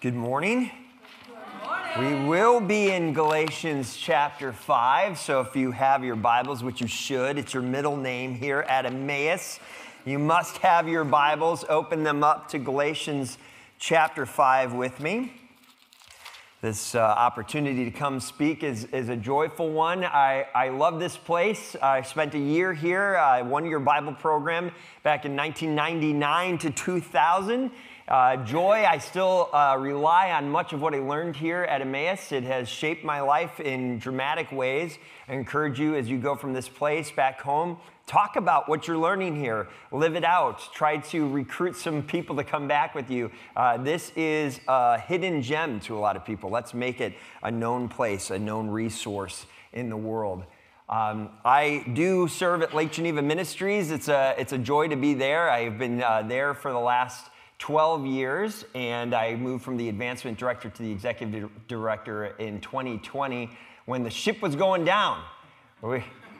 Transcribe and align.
Good 0.00 0.14
morning. 0.14 0.70
We 1.98 2.14
will 2.24 2.60
be 2.60 2.92
in 2.92 3.12
Galatians 3.12 3.96
chapter 3.96 4.52
5. 4.52 5.18
So 5.18 5.40
if 5.40 5.56
you 5.56 5.72
have 5.72 6.04
your 6.04 6.14
Bibles, 6.14 6.62
which 6.62 6.80
you 6.80 6.86
should, 6.86 7.36
it's 7.36 7.52
your 7.52 7.64
middle 7.64 7.96
name 7.96 8.36
here 8.36 8.60
at 8.60 8.86
Emmaus. 8.86 9.58
You 10.04 10.20
must 10.20 10.58
have 10.58 10.86
your 10.86 11.02
Bibles. 11.02 11.64
Open 11.68 12.04
them 12.04 12.22
up 12.22 12.46
to 12.50 12.60
Galatians 12.60 13.38
chapter 13.80 14.24
5 14.24 14.72
with 14.72 15.00
me. 15.00 15.32
This 16.60 16.94
uh, 16.94 17.00
opportunity 17.00 17.84
to 17.84 17.90
come 17.90 18.20
speak 18.20 18.62
is, 18.62 18.84
is 18.86 19.08
a 19.08 19.16
joyful 19.16 19.70
one. 19.70 20.04
I, 20.04 20.46
I 20.54 20.68
love 20.68 21.00
this 21.00 21.16
place. 21.16 21.74
I 21.82 22.02
spent 22.02 22.34
a 22.34 22.38
year 22.38 22.72
here, 22.72 23.16
uh, 23.16 23.42
one 23.42 23.66
year 23.66 23.80
Bible 23.80 24.14
program 24.14 24.70
back 25.02 25.24
in 25.24 25.34
1999 25.34 26.58
to 26.58 26.70
2000. 26.70 27.72
Uh, 28.08 28.36
joy, 28.36 28.86
I 28.88 28.96
still 28.96 29.50
uh, 29.52 29.76
rely 29.78 30.30
on 30.30 30.48
much 30.48 30.72
of 30.72 30.80
what 30.80 30.94
I 30.94 30.98
learned 30.98 31.36
here 31.36 31.64
at 31.64 31.82
Emmaus. 31.82 32.32
It 32.32 32.42
has 32.42 32.66
shaped 32.66 33.04
my 33.04 33.20
life 33.20 33.60
in 33.60 33.98
dramatic 33.98 34.50
ways. 34.50 34.96
I 35.28 35.34
encourage 35.34 35.78
you 35.78 35.94
as 35.94 36.08
you 36.08 36.16
go 36.16 36.34
from 36.34 36.54
this 36.54 36.70
place 36.70 37.10
back 37.10 37.38
home, 37.42 37.76
talk 38.06 38.36
about 38.36 38.66
what 38.66 38.88
you're 38.88 38.96
learning 38.96 39.36
here, 39.36 39.68
live 39.92 40.16
it 40.16 40.24
out, 40.24 40.72
try 40.72 40.96
to 40.96 41.28
recruit 41.28 41.76
some 41.76 42.02
people 42.02 42.34
to 42.36 42.44
come 42.44 42.66
back 42.66 42.94
with 42.94 43.10
you. 43.10 43.30
Uh, 43.54 43.76
this 43.76 44.10
is 44.16 44.58
a 44.68 44.98
hidden 44.98 45.42
gem 45.42 45.78
to 45.80 45.94
a 45.94 46.00
lot 46.00 46.16
of 46.16 46.24
people. 46.24 46.48
Let's 46.48 46.72
make 46.72 47.02
it 47.02 47.12
a 47.42 47.50
known 47.50 47.90
place, 47.90 48.30
a 48.30 48.38
known 48.38 48.70
resource 48.70 49.44
in 49.74 49.90
the 49.90 49.98
world. 49.98 50.44
Um, 50.88 51.28
I 51.44 51.84
do 51.92 52.26
serve 52.26 52.62
at 52.62 52.74
Lake 52.74 52.90
Geneva 52.90 53.20
Ministries. 53.20 53.90
It's 53.90 54.08
a, 54.08 54.34
it's 54.38 54.54
a 54.54 54.58
joy 54.58 54.88
to 54.88 54.96
be 54.96 55.12
there. 55.12 55.50
I've 55.50 55.76
been 55.78 56.02
uh, 56.02 56.22
there 56.22 56.54
for 56.54 56.72
the 56.72 56.78
last 56.78 57.26
12 57.58 58.06
years, 58.06 58.64
and 58.74 59.14
I 59.14 59.34
moved 59.34 59.64
from 59.64 59.76
the 59.76 59.88
advancement 59.88 60.38
director 60.38 60.70
to 60.70 60.82
the 60.82 60.90
executive 60.90 61.50
director 61.66 62.26
in 62.38 62.60
2020 62.60 63.50
when 63.86 64.02
the 64.02 64.10
ship 64.10 64.40
was 64.42 64.54
going 64.54 64.84
down. 64.84 65.22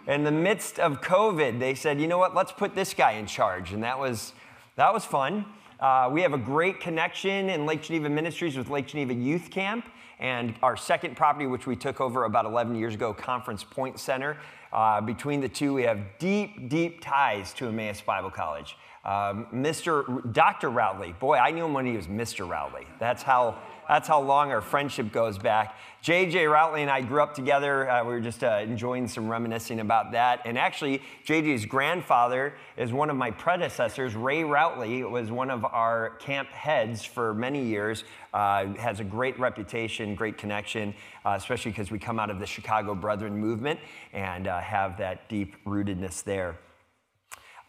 In 0.06 0.24
the 0.24 0.30
midst 0.30 0.78
of 0.78 1.00
COVID, 1.00 1.58
they 1.58 1.74
said, 1.74 2.00
you 2.00 2.06
know 2.06 2.18
what, 2.18 2.34
let's 2.34 2.52
put 2.52 2.74
this 2.74 2.94
guy 2.94 3.12
in 3.12 3.26
charge. 3.26 3.72
And 3.72 3.82
that 3.82 3.98
was, 3.98 4.32
that 4.76 4.92
was 4.92 5.04
fun. 5.04 5.44
Uh, 5.80 6.08
we 6.10 6.22
have 6.22 6.32
a 6.32 6.38
great 6.38 6.80
connection 6.80 7.50
in 7.50 7.66
Lake 7.66 7.82
Geneva 7.82 8.08
Ministries 8.08 8.56
with 8.56 8.68
Lake 8.68 8.86
Geneva 8.86 9.14
Youth 9.14 9.50
Camp 9.50 9.84
and 10.18 10.54
our 10.62 10.76
second 10.76 11.16
property, 11.16 11.46
which 11.46 11.66
we 11.66 11.76
took 11.76 12.00
over 12.00 12.24
about 12.24 12.44
11 12.44 12.74
years 12.74 12.94
ago, 12.94 13.12
Conference 13.12 13.62
Point 13.62 13.98
Center. 14.00 14.36
Uh, 14.72 15.00
between 15.00 15.40
the 15.40 15.48
two, 15.48 15.74
we 15.74 15.82
have 15.82 16.00
deep, 16.18 16.68
deep 16.68 17.00
ties 17.00 17.52
to 17.54 17.68
Emmaus 17.68 18.00
Bible 18.00 18.30
College. 18.30 18.76
Um, 19.04 19.46
Mr. 19.54 20.32
Dr. 20.32 20.70
Routley, 20.70 21.18
boy, 21.18 21.36
I 21.36 21.50
knew 21.50 21.64
him 21.64 21.72
when 21.72 21.86
he 21.86 21.96
was 21.96 22.06
Mr. 22.06 22.46
Routley. 22.48 22.84
That's 22.98 23.22
how, 23.22 23.58
that's 23.88 24.08
how 24.08 24.20
long 24.20 24.50
our 24.50 24.60
friendship 24.60 25.12
goes 25.12 25.38
back. 25.38 25.76
JJ 26.02 26.32
Routley 26.32 26.80
and 26.80 26.90
I 26.90 27.00
grew 27.00 27.22
up 27.22 27.34
together. 27.34 27.88
Uh, 27.88 28.04
we 28.04 28.12
were 28.12 28.20
just 28.20 28.44
uh, 28.44 28.60
enjoying 28.62 29.08
some 29.08 29.28
reminiscing 29.28 29.80
about 29.80 30.12
that. 30.12 30.42
And 30.44 30.58
actually, 30.58 31.02
JJ's 31.26 31.64
grandfather 31.64 32.54
is 32.76 32.92
one 32.92 33.08
of 33.08 33.16
my 33.16 33.30
predecessors. 33.30 34.14
Ray 34.14 34.42
Routley 34.42 35.08
was 35.08 35.30
one 35.30 35.50
of 35.50 35.64
our 35.64 36.10
camp 36.18 36.48
heads 36.50 37.04
for 37.04 37.34
many 37.34 37.64
years. 37.64 38.04
Uh, 38.34 38.66
has 38.74 39.00
a 39.00 39.04
great 39.04 39.38
reputation, 39.38 40.14
great 40.14 40.36
connection, 40.36 40.94
uh, 41.24 41.34
especially 41.36 41.70
because 41.70 41.90
we 41.90 41.98
come 41.98 42.18
out 42.20 42.30
of 42.30 42.38
the 42.38 42.46
Chicago 42.46 42.94
Brethren 42.94 43.36
movement 43.36 43.80
and 44.12 44.46
uh, 44.46 44.60
have 44.60 44.98
that 44.98 45.28
deep 45.28 45.56
rootedness 45.64 46.22
there. 46.22 46.58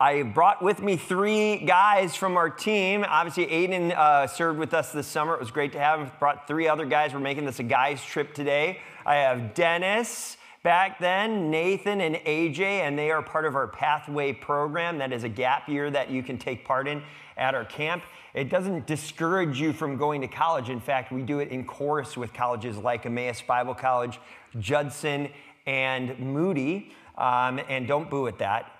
I 0.01 0.23
brought 0.23 0.61
with 0.61 0.81
me 0.81 0.95
three 0.95 1.57
guys 1.57 2.15
from 2.15 2.37
our 2.37 2.49
team. 2.49 3.03
Obviously, 3.05 3.47
Aiden 3.47 3.91
uh, 3.91 4.27
served 4.27 4.57
with 4.57 4.73
us 4.73 4.93
this 4.93 5.07
summer. 5.07 5.33
It 5.33 5.41
was 5.41 5.51
great 5.51 5.73
to 5.73 5.79
have 5.79 5.99
him. 5.99 6.11
Brought 6.19 6.47
three 6.47 6.69
other 6.69 6.85
guys. 6.85 7.13
We're 7.13 7.19
making 7.19 7.43
this 7.43 7.59
a 7.59 7.63
guys' 7.63 8.01
trip 8.01 8.33
today. 8.33 8.79
I 9.05 9.15
have 9.15 9.53
Dennis 9.53 10.37
back 10.63 10.99
then, 10.99 11.51
Nathan 11.51 11.99
and 11.99 12.15
AJ, 12.15 12.61
and 12.61 12.97
they 12.97 13.11
are 13.11 13.21
part 13.21 13.43
of 13.43 13.55
our 13.55 13.67
Pathway 13.67 14.31
program. 14.31 14.99
That 14.99 15.11
is 15.11 15.25
a 15.25 15.29
gap 15.29 15.67
year 15.67 15.91
that 15.91 16.09
you 16.09 16.23
can 16.23 16.37
take 16.37 16.63
part 16.63 16.87
in 16.87 17.03
at 17.35 17.53
our 17.53 17.65
camp. 17.65 18.01
It 18.33 18.47
doesn't 18.47 18.87
discourage 18.87 19.59
you 19.59 19.73
from 19.73 19.97
going 19.97 20.21
to 20.21 20.29
college. 20.29 20.69
In 20.69 20.79
fact, 20.79 21.11
we 21.11 21.23
do 21.23 21.39
it 21.39 21.49
in 21.49 21.65
chorus 21.65 22.15
with 22.15 22.31
colleges 22.31 22.77
like 22.77 23.05
Emmaus 23.05 23.41
Bible 23.41 23.75
College, 23.75 24.17
Judson, 24.61 25.27
and 25.65 26.17
Moody. 26.19 26.93
Um, 27.17 27.59
and 27.67 27.85
don't 27.85 28.09
boo 28.09 28.27
at 28.27 28.37
that 28.37 28.78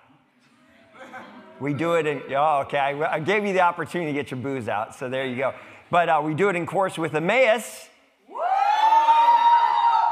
we 1.60 1.74
do 1.74 1.94
it 1.94 2.06
in, 2.06 2.22
oh, 2.30 2.62
okay, 2.62 2.78
I, 2.78 3.14
I, 3.14 3.20
gave 3.20 3.44
you 3.44 3.52
the 3.52 3.60
opportunity 3.60 4.12
to 4.12 4.18
get 4.18 4.30
your 4.30 4.40
booze 4.40 4.68
out, 4.68 4.94
so 4.94 5.08
there 5.08 5.26
you 5.26 5.36
go. 5.36 5.54
But 5.90 6.08
uh, 6.08 6.22
we 6.24 6.34
do 6.34 6.48
it 6.48 6.56
in 6.56 6.66
course 6.66 6.96
with 6.96 7.14
Emmaus. 7.14 7.88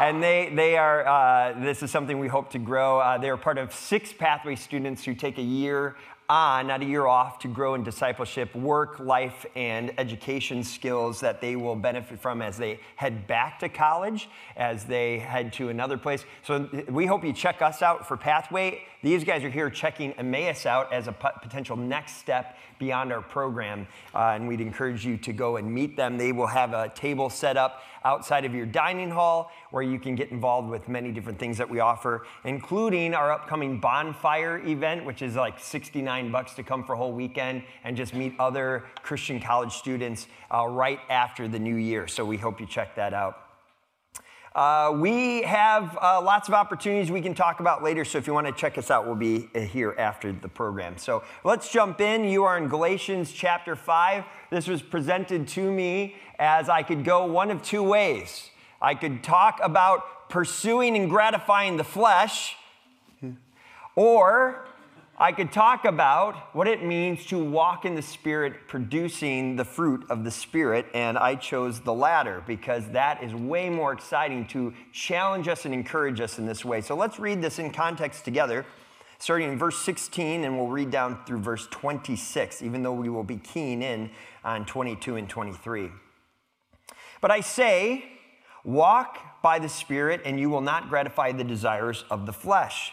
And 0.01 0.23
they, 0.23 0.53
they 0.55 0.77
are, 0.77 1.05
uh, 1.07 1.61
this 1.61 1.83
is 1.83 1.91
something 1.91 2.21
we 2.21 2.29
hope 2.29 2.51
to 2.51 2.59
grow. 2.59 3.01
Uh, 3.01 3.19
they 3.19 3.31
are 3.31 3.37
part 3.37 3.59
of 3.59 3.73
six 3.73 4.13
pathway 4.13 4.55
students 4.55 5.05
who 5.05 5.13
take 5.13 5.39
a 5.39 5.43
year 5.43 5.97
on, 6.29 6.67
not 6.67 6.83
a 6.83 6.85
year 6.85 7.07
off, 7.07 7.39
to 7.41 7.49
grow 7.49 7.75
in 7.75 7.83
discipleship, 7.83 8.55
work, 8.55 9.01
life, 9.01 9.47
and 9.57 9.93
education 9.99 10.63
skills 10.63 11.21
that 11.21 11.41
they 11.41 11.57
will 11.57 11.75
benefit 11.75 12.21
from 12.21 12.43
as 12.43 12.59
they 12.59 12.79
head 12.97 13.27
back 13.27 13.59
to 13.59 13.69
college, 13.69 14.29
as 14.57 14.85
they 14.85 15.19
head 15.19 15.53
to 15.55 15.71
another 15.71 15.97
place. 15.97 16.25
So 16.43 16.69
we 16.89 17.07
hope 17.07 17.25
you 17.25 17.33
check 17.33 17.63
us 17.63 17.81
out 17.81 18.07
for 18.07 18.17
Pathway. 18.17 18.83
These 19.01 19.23
guys 19.23 19.45
are 19.45 19.51
here 19.51 19.71
checking 19.71 20.13
Emmaus 20.15 20.67
out 20.67 20.93
as 20.93 21.07
a 21.07 21.13
potential 21.13 21.77
next 21.77 22.17
step 22.17 22.57
beyond 22.81 23.13
our 23.13 23.21
program, 23.21 23.87
uh, 24.13 24.33
and 24.35 24.49
we'd 24.49 24.61
encourage 24.61 25.07
you 25.07 25.17
to 25.19 25.33
go 25.33 25.57
and 25.57 25.73
meet 25.73 25.97
them. 25.97 26.19
They 26.19 26.33
will 26.33 26.49
have 26.49 26.73
a 26.73 26.89
table 26.89 27.31
set 27.31 27.57
up 27.57 27.83
outside 28.05 28.45
of 28.45 28.55
your 28.55 28.67
dining 28.67 29.11
hall 29.11 29.53
where 29.71 29.85
you 29.85 30.01
can 30.01 30.17
get 30.17 30.31
involved 30.31 30.69
with 30.69 30.89
many 30.89 31.13
different 31.13 31.39
things 31.39 31.59
that 31.59 31.71
we 31.71 31.79
offer, 31.79 32.27
including 32.45 33.15
our 33.15 33.31
upcoming 33.31 33.79
bonfire 33.79 34.59
event, 34.67 35.05
which 35.05 35.23
is 35.23 35.37
like 35.37 35.61
69 35.61 36.33
bucks 36.33 36.55
to 36.55 36.65
come 36.65 36.83
for 36.83 36.95
a 36.95 36.97
whole 36.97 37.13
weekend 37.13 37.63
and 37.85 37.97
just 37.97 38.15
meet 38.15 38.35
other 38.41 38.85
Christian 39.03 39.39
college 39.39 39.73
students 39.73 40.27
uh, 40.53 40.67
right 40.67 40.99
after 41.09 41.47
the 41.47 41.59
new 41.59 41.77
year. 41.77 42.09
So 42.09 42.25
we 42.25 42.37
hope 42.37 42.61
you 42.61 42.67
check 42.67 42.97
that 42.97 43.15
out. 43.15 43.48
Uh, 44.55 44.93
we 44.97 45.43
have 45.43 45.97
uh, 46.01 46.21
lots 46.21 46.49
of 46.49 46.55
opportunities 46.55 47.11
we 47.11 47.21
can 47.21 47.35
talk 47.35 47.61
about 47.61 47.83
later, 47.83 48.05
so 48.05 48.19
if 48.19 48.27
you 48.27 48.35
want 48.35 48.47
to 48.47 48.53
check 48.53 48.79
us 48.79 48.91
out, 48.91 49.07
we'll 49.07 49.15
be 49.15 49.49
uh, 49.55 49.61
here 49.61 49.95
after 49.99 50.33
the 50.33 50.49
program. 50.49 50.97
So 50.97 51.23
let's 51.45 51.71
jump 51.71 52.01
in. 52.01 52.25
You 52.25 52.45
are 52.45 52.57
in 52.57 52.69
Galatians 52.69 53.33
chapter 53.33 53.77
5. 53.77 54.25
This 54.51 54.67
was 54.67 54.83
presented 54.83 55.49
to 55.49 55.71
me 55.71 56.17
as 56.39 56.69
I 56.69 56.83
could 56.83 57.05
go 57.05 57.27
one 57.27 57.51
of 57.51 57.63
two 57.63 57.83
ways. 57.83 58.51
I 58.81 58.95
could 58.95 59.23
talk 59.23 59.61
about 59.63 60.31
pursuing 60.31 60.97
and 60.97 61.11
gratifying 61.11 61.77
the 61.77 61.85
flesh, 61.85 62.57
or 63.97 64.68
I 65.21 65.33
could 65.33 65.51
talk 65.51 65.85
about 65.85 66.55
what 66.55 66.69
it 66.69 66.85
means 66.85 67.27
to 67.27 67.43
walk 67.43 67.85
in 67.85 67.97
the 67.97 68.03
Spirit, 68.03 68.69
producing 68.69 69.57
the 69.57 69.65
fruit 69.65 70.07
of 70.11 70.23
the 70.23 70.31
Spirit, 70.31 70.87
and 70.95 71.19
I 71.19 71.35
chose 71.35 71.81
the 71.81 71.93
latter 71.93 72.45
because 72.47 72.89
that 72.91 73.21
is 73.25 73.35
way 73.35 73.69
more 73.69 73.93
exciting 73.93 74.47
to 74.49 74.73
challenge 74.93 75.49
us 75.49 75.65
and 75.65 75.75
encourage 75.75 76.21
us 76.21 76.39
in 76.39 76.47
this 76.47 76.65
way. 76.65 76.81
So 76.83 76.95
let's 76.95 77.19
read 77.19 77.43
this 77.43 77.59
in 77.59 77.73
context 77.73 78.25
together, 78.25 78.65
starting 79.19 79.51
in 79.51 79.59
verse 79.59 79.79
16, 79.79 80.45
and 80.45 80.57
we'll 80.57 80.69
read 80.69 80.93
down 80.93 81.19
through 81.27 81.41
verse 81.41 81.67
26, 81.73 82.63
even 82.63 82.85
though 82.85 82.93
we 82.93 83.09
will 83.09 83.25
be 83.25 83.39
keying 83.39 83.83
in 83.83 84.11
on 84.45 84.65
22 84.67 85.17
and 85.17 85.29
23. 85.29 85.91
But 87.21 87.33
I 87.33 87.41
say, 87.41 88.05
walk 88.63 89.43
by 89.43 89.59
the 89.59 89.69
Spirit, 89.69 90.21
and 90.25 90.39
you 90.39 90.49
will 90.49 90.61
not 90.61 90.89
gratify 90.89 91.33
the 91.33 91.43
desires 91.43 92.05
of 92.09 92.25
the 92.25 92.33
flesh. 92.33 92.93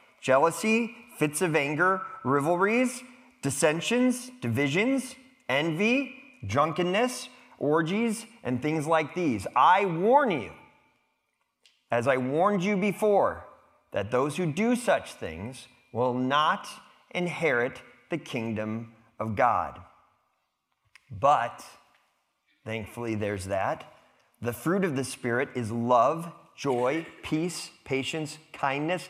jealousy, 0.21 0.95
fits 1.17 1.41
of 1.41 1.55
anger, 1.55 2.01
rivalries, 2.23 3.03
dissensions, 3.41 4.31
divisions, 4.41 5.15
envy, 5.49 6.15
drunkenness, 6.45 7.27
orgies, 7.57 8.25
and 8.43 8.61
things 8.61 8.87
like 8.87 9.13
these. 9.13 9.45
I 9.55 9.85
warn 9.85 10.31
you, 10.31 10.51
as 11.91 12.07
I 12.07 12.17
warned 12.17 12.63
you 12.63 12.77
before, 12.77 13.45
that 13.91 14.11
those 14.11 14.37
who 14.37 14.45
do 14.45 14.75
such 14.75 15.13
things 15.13 15.67
will 15.91 16.13
not 16.13 16.67
inherit 17.11 17.81
the 18.09 18.17
kingdom 18.17 18.93
of 19.19 19.35
God. 19.35 19.79
But, 21.11 21.63
thankfully, 22.65 23.15
there's 23.15 23.45
that. 23.45 23.91
The 24.41 24.53
fruit 24.53 24.85
of 24.85 24.95
the 24.95 25.03
Spirit 25.03 25.49
is 25.55 25.71
love, 25.71 26.31
joy, 26.55 27.05
peace, 27.21 27.69
patience, 27.83 28.37
kindness, 28.53 29.09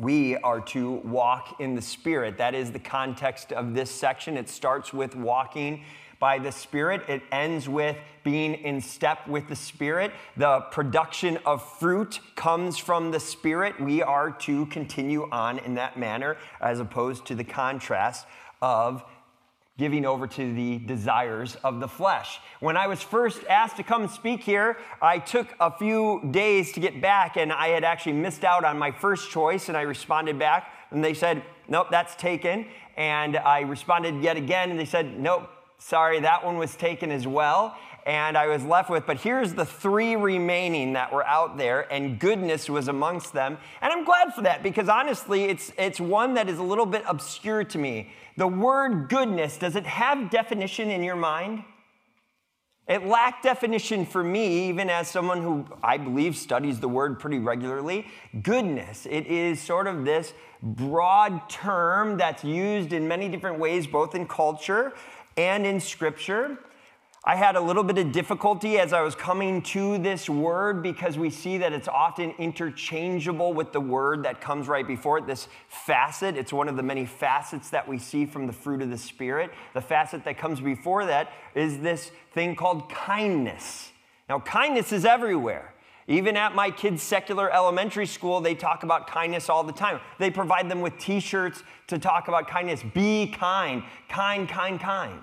We 0.00 0.36
are 0.36 0.62
to 0.62 0.92
walk 1.04 1.60
in 1.60 1.74
the 1.74 1.82
Spirit. 1.82 2.38
That 2.38 2.54
is 2.54 2.72
the 2.72 2.78
context 2.78 3.52
of 3.52 3.74
this 3.74 3.90
section. 3.90 4.38
It 4.38 4.48
starts 4.48 4.94
with 4.94 5.14
walking 5.14 5.84
by 6.18 6.38
the 6.38 6.50
Spirit. 6.50 7.02
It 7.06 7.22
ends 7.30 7.68
with 7.68 7.98
being 8.24 8.54
in 8.54 8.80
step 8.80 9.28
with 9.28 9.48
the 9.48 9.56
Spirit. 9.56 10.12
The 10.38 10.60
production 10.70 11.38
of 11.44 11.62
fruit 11.78 12.20
comes 12.34 12.78
from 12.78 13.10
the 13.10 13.20
Spirit. 13.20 13.78
We 13.78 14.02
are 14.02 14.30
to 14.30 14.64
continue 14.66 15.28
on 15.30 15.58
in 15.58 15.74
that 15.74 15.98
manner 15.98 16.38
as 16.62 16.80
opposed 16.80 17.26
to 17.26 17.34
the 17.34 17.44
contrast 17.44 18.26
of 18.62 19.04
giving 19.80 20.04
over 20.04 20.26
to 20.26 20.52
the 20.52 20.76
desires 20.76 21.56
of 21.64 21.80
the 21.80 21.88
flesh. 21.88 22.38
When 22.60 22.76
I 22.76 22.86
was 22.86 23.00
first 23.00 23.42
asked 23.48 23.78
to 23.78 23.82
come 23.82 24.02
and 24.02 24.10
speak 24.10 24.42
here, 24.42 24.76
I 25.00 25.18
took 25.18 25.48
a 25.58 25.70
few 25.70 26.20
days 26.30 26.72
to 26.72 26.80
get 26.80 27.00
back, 27.00 27.38
and 27.38 27.50
I 27.50 27.68
had 27.68 27.82
actually 27.82 28.12
missed 28.12 28.44
out 28.44 28.62
on 28.62 28.78
my 28.78 28.90
first 28.90 29.30
choice, 29.30 29.68
and 29.68 29.78
I 29.78 29.80
responded 29.80 30.38
back, 30.38 30.70
and 30.90 31.02
they 31.02 31.14
said, 31.14 31.42
Nope, 31.66 31.86
that's 31.90 32.14
taken. 32.16 32.66
And 32.98 33.38
I 33.38 33.60
responded 33.60 34.22
yet 34.22 34.36
again, 34.36 34.70
and 34.70 34.78
they 34.78 34.84
said, 34.84 35.18
Nope, 35.18 35.48
sorry, 35.78 36.20
that 36.20 36.44
one 36.44 36.58
was 36.58 36.76
taken 36.76 37.10
as 37.10 37.26
well. 37.26 37.74
And 38.06 38.36
I 38.36 38.46
was 38.46 38.64
left 38.64 38.88
with, 38.88 39.06
but 39.06 39.18
here's 39.18 39.54
the 39.54 39.66
three 39.66 40.16
remaining 40.16 40.94
that 40.94 41.12
were 41.12 41.26
out 41.26 41.58
there, 41.58 41.90
and 41.92 42.18
goodness 42.18 42.70
was 42.70 42.88
amongst 42.88 43.32
them. 43.32 43.58
And 43.82 43.92
I'm 43.92 44.04
glad 44.04 44.34
for 44.34 44.42
that 44.42 44.62
because 44.62 44.88
honestly, 44.88 45.44
it's, 45.44 45.70
it's 45.78 46.00
one 46.00 46.34
that 46.34 46.48
is 46.48 46.58
a 46.58 46.62
little 46.62 46.86
bit 46.86 47.02
obscure 47.06 47.64
to 47.64 47.78
me. 47.78 48.10
The 48.36 48.48
word 48.48 49.08
goodness, 49.08 49.58
does 49.58 49.76
it 49.76 49.84
have 49.84 50.30
definition 50.30 50.90
in 50.90 51.02
your 51.02 51.16
mind? 51.16 51.64
It 52.88 53.06
lacked 53.06 53.44
definition 53.44 54.04
for 54.04 54.24
me, 54.24 54.68
even 54.68 54.90
as 54.90 55.06
someone 55.06 55.42
who 55.42 55.64
I 55.80 55.96
believe 55.96 56.36
studies 56.36 56.80
the 56.80 56.88
word 56.88 57.20
pretty 57.20 57.38
regularly. 57.38 58.08
Goodness, 58.42 59.06
it 59.08 59.28
is 59.28 59.60
sort 59.60 59.86
of 59.86 60.04
this 60.04 60.32
broad 60.60 61.48
term 61.48 62.16
that's 62.16 62.42
used 62.42 62.92
in 62.92 63.06
many 63.06 63.28
different 63.28 63.60
ways, 63.60 63.86
both 63.86 64.16
in 64.16 64.26
culture 64.26 64.92
and 65.36 65.64
in 65.64 65.78
scripture. 65.78 66.58
I 67.22 67.36
had 67.36 67.54
a 67.54 67.60
little 67.60 67.82
bit 67.82 67.98
of 67.98 68.12
difficulty 68.12 68.78
as 68.78 68.94
I 68.94 69.02
was 69.02 69.14
coming 69.14 69.60
to 69.62 69.98
this 69.98 70.30
word 70.30 70.82
because 70.82 71.18
we 71.18 71.28
see 71.28 71.58
that 71.58 71.70
it's 71.70 71.86
often 71.86 72.30
interchangeable 72.38 73.52
with 73.52 73.74
the 73.74 73.80
word 73.80 74.22
that 74.22 74.40
comes 74.40 74.68
right 74.68 74.86
before 74.86 75.18
it, 75.18 75.26
this 75.26 75.46
facet. 75.68 76.38
It's 76.38 76.50
one 76.50 76.66
of 76.66 76.76
the 76.76 76.82
many 76.82 77.04
facets 77.04 77.68
that 77.70 77.86
we 77.86 77.98
see 77.98 78.24
from 78.24 78.46
the 78.46 78.54
fruit 78.54 78.80
of 78.80 78.88
the 78.88 78.96
Spirit. 78.96 79.50
The 79.74 79.82
facet 79.82 80.24
that 80.24 80.38
comes 80.38 80.60
before 80.60 81.04
that 81.04 81.30
is 81.54 81.80
this 81.80 82.10
thing 82.32 82.56
called 82.56 82.88
kindness. 82.88 83.90
Now, 84.30 84.40
kindness 84.40 84.90
is 84.90 85.04
everywhere. 85.04 85.74
Even 86.08 86.38
at 86.38 86.54
my 86.54 86.70
kids' 86.70 87.02
secular 87.02 87.52
elementary 87.52 88.06
school, 88.06 88.40
they 88.40 88.54
talk 88.54 88.82
about 88.82 89.06
kindness 89.06 89.50
all 89.50 89.62
the 89.62 89.74
time. 89.74 90.00
They 90.18 90.30
provide 90.30 90.70
them 90.70 90.80
with 90.80 90.96
t 90.98 91.20
shirts 91.20 91.62
to 91.88 91.98
talk 91.98 92.28
about 92.28 92.48
kindness. 92.48 92.82
Be 92.94 93.26
kind, 93.26 93.82
kind, 94.08 94.48
kind, 94.48 94.80
kind. 94.80 95.20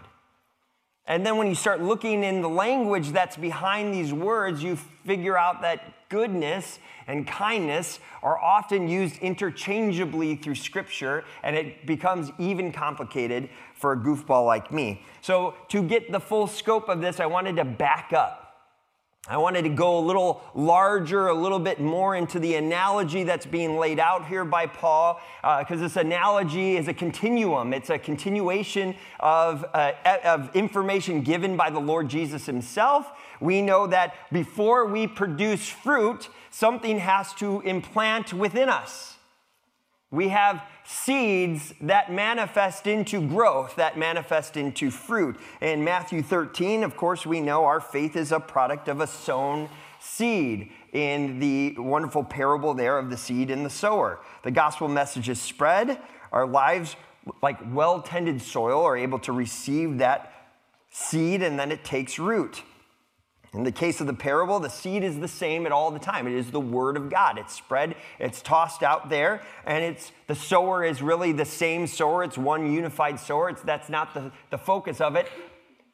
And 1.08 1.26
then 1.26 1.38
when 1.38 1.48
you 1.48 1.56
start 1.56 1.82
looking 1.82 2.24
in 2.24 2.42
the 2.42 2.50
language 2.50 3.10
that's 3.10 3.38
behind 3.38 3.94
these 3.94 4.12
words, 4.12 4.62
you 4.62 4.76
figure 5.06 5.38
out 5.38 5.62
that 5.62 6.10
goodness 6.10 6.80
and 7.08 7.26
kindness 7.26 8.00
are 8.22 8.38
often 8.38 8.90
used 8.90 9.18
interchangeably 9.20 10.36
through 10.36 10.56
scripture, 10.56 11.24
and 11.44 11.56
it 11.56 11.86
becomes 11.86 12.32
even 12.38 12.74
complicated 12.74 13.50
for 13.74 13.94
a 13.94 13.98
goofball 13.98 14.46
like 14.46 14.72
me. 14.72 15.02
So, 15.22 15.56
to 15.70 15.82
get 15.82 16.12
the 16.12 16.20
full 16.20 16.48
scope 16.48 16.90
of 16.90 17.00
this, 17.00 17.22
I 17.22 17.26
wanted 17.26 17.56
to 17.56 17.66
back 17.66 18.12
up. 18.12 18.47
I 19.30 19.38
wanted 19.38 19.64
to 19.64 19.70
go 19.70 19.98
a 19.98 20.00
little 20.00 20.42
larger, 20.56 21.28
a 21.28 21.34
little 21.34 21.60
bit 21.60 21.82
more 21.82 22.16
into 22.16 22.40
the 22.40 22.56
analogy 22.56 23.24
that's 23.24 23.46
being 23.46 23.78
laid 23.78 24.00
out 24.00 24.26
here 24.26 24.46
by 24.46 24.68
Paul, 24.68 25.20
because 25.42 25.80
uh, 25.80 25.84
this 25.84 25.98
analogy 25.98 26.78
is 26.78 26.88
a 26.88 26.94
continuum. 26.94 27.74
It's 27.74 27.90
a 27.90 28.00
continuation 28.00 28.96
of, 29.20 29.66
uh, 29.74 29.92
of 30.24 30.56
information 30.56 31.22
given 31.22 31.58
by 31.58 31.70
the 31.70 31.80
Lord 31.80 32.08
Jesus 32.08 32.46
himself. 32.46 33.12
We 33.42 33.62
know 33.62 33.86
that 33.88 34.16
before 34.32 34.86
we 34.86 35.08
produce 35.08 35.68
fruit, 35.68 36.30
something 36.50 37.00
has 37.00 37.34
to 37.36 37.62
implant 37.62 38.34
within 38.34 38.70
us. 38.70 39.16
We 40.10 40.30
have 40.30 40.64
seeds 40.90 41.74
that 41.82 42.10
manifest 42.10 42.88
into 42.88 43.20
growth, 43.28 43.76
that 43.76 43.98
manifest 43.98 44.56
into 44.56 44.90
fruit. 44.90 45.38
In 45.60 45.84
Matthew 45.84 46.24
13, 46.24 46.82
of 46.82 46.96
course, 46.96 47.26
we 47.26 47.42
know 47.42 47.66
our 47.66 47.82
faith 47.82 48.16
is 48.16 48.32
a 48.32 48.40
product 48.40 48.88
of 48.88 49.02
a 49.02 49.08
sown 49.08 49.68
seed 50.00 50.72
in 50.94 51.40
the 51.40 51.76
wonderful 51.78 52.24
parable 52.24 52.74
there 52.74 52.98
of 52.98 53.10
the 53.10 53.18
seed 53.18 53.52
and 53.52 53.66
the 53.66 53.70
sower. 53.70 54.22
The 54.44 54.52
gospel 54.52 54.88
message 54.88 55.28
is 55.28 55.42
spread. 55.42 56.00
Our 56.32 56.48
lives, 56.48 56.96
like 57.42 57.58
well 57.74 58.02
tended 58.02 58.42
soil, 58.42 58.82
are 58.84 58.96
able 58.96 59.20
to 59.20 59.34
receive 59.34 59.98
that 59.98 60.32
seed 60.90 61.44
and 61.44 61.60
then 61.60 61.70
it 61.70 61.84
takes 61.84 62.18
root. 62.18 62.64
In 63.54 63.64
the 63.64 63.72
case 63.72 64.02
of 64.02 64.08
the 64.08 64.14
parable, 64.14 64.60
the 64.60 64.70
seed 64.70 65.04
is 65.04 65.20
the 65.20 65.28
same 65.28 65.66
at 65.66 65.72
all 65.72 65.90
the 65.90 66.00
time. 66.00 66.28
It 66.28 66.34
is 66.34 66.52
the 66.52 66.60
word 66.60 66.98
of 66.98 67.10
God. 67.10 67.38
It's 67.38 67.54
spread, 67.54 67.96
it's 68.20 68.42
tossed 68.42 68.84
out 68.84 69.10
there, 69.10 69.42
and 69.66 69.84
it's 69.84 70.12
the 70.28 70.36
sower 70.36 70.84
is 70.84 71.02
really 71.02 71.32
the 71.32 71.46
same 71.46 71.88
sower. 71.88 72.24
It's 72.24 72.38
one 72.38 72.72
unified 72.72 73.20
sower. 73.20 73.50
It's, 73.50 73.62
that's 73.62 73.90
not 73.90 74.14
the, 74.14 74.32
the 74.50 74.58
focus 74.58 75.00
of 75.00 75.16
it. 75.16 75.30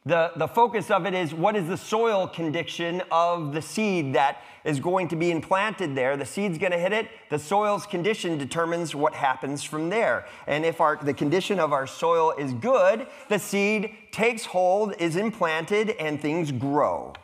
The, 0.06 0.32
the 0.36 0.48
focus 0.48 0.90
of 0.90 1.06
it 1.06 1.14
is 1.14 1.32
what 1.32 1.56
is 1.56 1.66
the 1.66 1.78
soil 1.78 2.28
condition 2.28 3.00
of 3.10 3.54
the 3.54 3.62
seed 3.62 4.14
that 4.14 4.42
is 4.62 4.78
going 4.78 5.08
to 5.08 5.16
be 5.16 5.30
implanted 5.30 5.94
there. 5.94 6.18
The 6.18 6.26
seed's 6.26 6.58
going 6.58 6.72
to 6.72 6.78
hit 6.78 6.92
it. 6.92 7.08
The 7.30 7.38
soil's 7.38 7.86
condition 7.86 8.36
determines 8.36 8.94
what 8.94 9.14
happens 9.14 9.62
from 9.62 9.88
there. 9.88 10.26
And 10.46 10.66
if 10.66 10.82
our, 10.82 10.96
the 11.02 11.14
condition 11.14 11.58
of 11.58 11.72
our 11.72 11.86
soil 11.86 12.32
is 12.32 12.52
good, 12.52 13.06
the 13.30 13.38
seed 13.38 13.94
takes 14.10 14.44
hold, 14.44 14.94
is 14.98 15.16
implanted, 15.16 15.90
and 15.90 16.20
things 16.20 16.52
grow. 16.52 17.14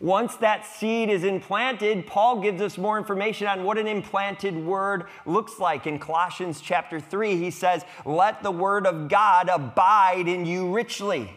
Once 0.00 0.34
that 0.36 0.64
seed 0.64 1.10
is 1.10 1.24
implanted, 1.24 2.06
Paul 2.06 2.40
gives 2.40 2.62
us 2.62 2.78
more 2.78 2.96
information 2.96 3.46
on 3.46 3.64
what 3.64 3.76
an 3.76 3.86
implanted 3.86 4.56
word 4.56 5.04
looks 5.26 5.58
like. 5.58 5.86
In 5.86 5.98
Colossians 5.98 6.62
chapter 6.62 6.98
3, 6.98 7.36
he 7.36 7.50
says, 7.50 7.84
Let 8.06 8.42
the 8.42 8.50
word 8.50 8.86
of 8.86 9.08
God 9.08 9.50
abide 9.50 10.26
in 10.26 10.46
you 10.46 10.72
richly. 10.72 11.30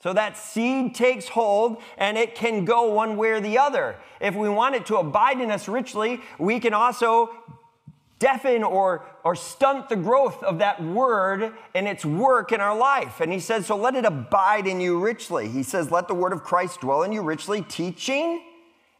So 0.00 0.12
that 0.12 0.36
seed 0.36 0.94
takes 0.94 1.28
hold 1.28 1.82
and 1.98 2.16
it 2.16 2.36
can 2.36 2.64
go 2.64 2.92
one 2.92 3.16
way 3.16 3.30
or 3.30 3.40
the 3.40 3.58
other. 3.58 3.96
If 4.20 4.36
we 4.36 4.48
want 4.48 4.76
it 4.76 4.86
to 4.86 4.98
abide 4.98 5.40
in 5.40 5.50
us 5.50 5.66
richly, 5.66 6.20
we 6.38 6.60
can 6.60 6.72
also 6.74 7.30
deafen 8.24 8.64
or, 8.64 9.04
or 9.22 9.36
stunt 9.36 9.90
the 9.90 9.96
growth 9.96 10.42
of 10.42 10.58
that 10.58 10.82
word 10.82 11.52
and 11.74 11.86
its 11.86 12.06
work 12.06 12.52
in 12.52 12.60
our 12.60 12.74
life. 12.74 13.20
And 13.20 13.30
he 13.30 13.38
says, 13.38 13.66
So 13.66 13.76
let 13.76 13.94
it 13.94 14.06
abide 14.06 14.66
in 14.66 14.80
you 14.80 14.98
richly. 14.98 15.48
He 15.48 15.62
says, 15.62 15.90
Let 15.90 16.08
the 16.08 16.14
word 16.14 16.32
of 16.32 16.42
Christ 16.42 16.80
dwell 16.80 17.02
in 17.02 17.12
you 17.12 17.20
richly, 17.20 17.60
teaching 17.60 18.42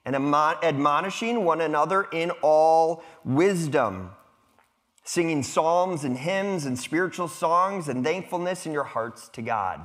and 0.04 0.14
admonishing 0.14 1.42
one 1.42 1.62
another 1.62 2.06
in 2.12 2.32
all 2.42 3.02
wisdom, 3.24 4.10
singing 5.04 5.42
psalms 5.42 6.04
and 6.04 6.18
hymns 6.18 6.66
and 6.66 6.78
spiritual 6.78 7.28
songs 7.28 7.88
and 7.88 8.04
thankfulness 8.04 8.66
in 8.66 8.72
your 8.72 8.84
hearts 8.84 9.30
to 9.30 9.40
God. 9.40 9.80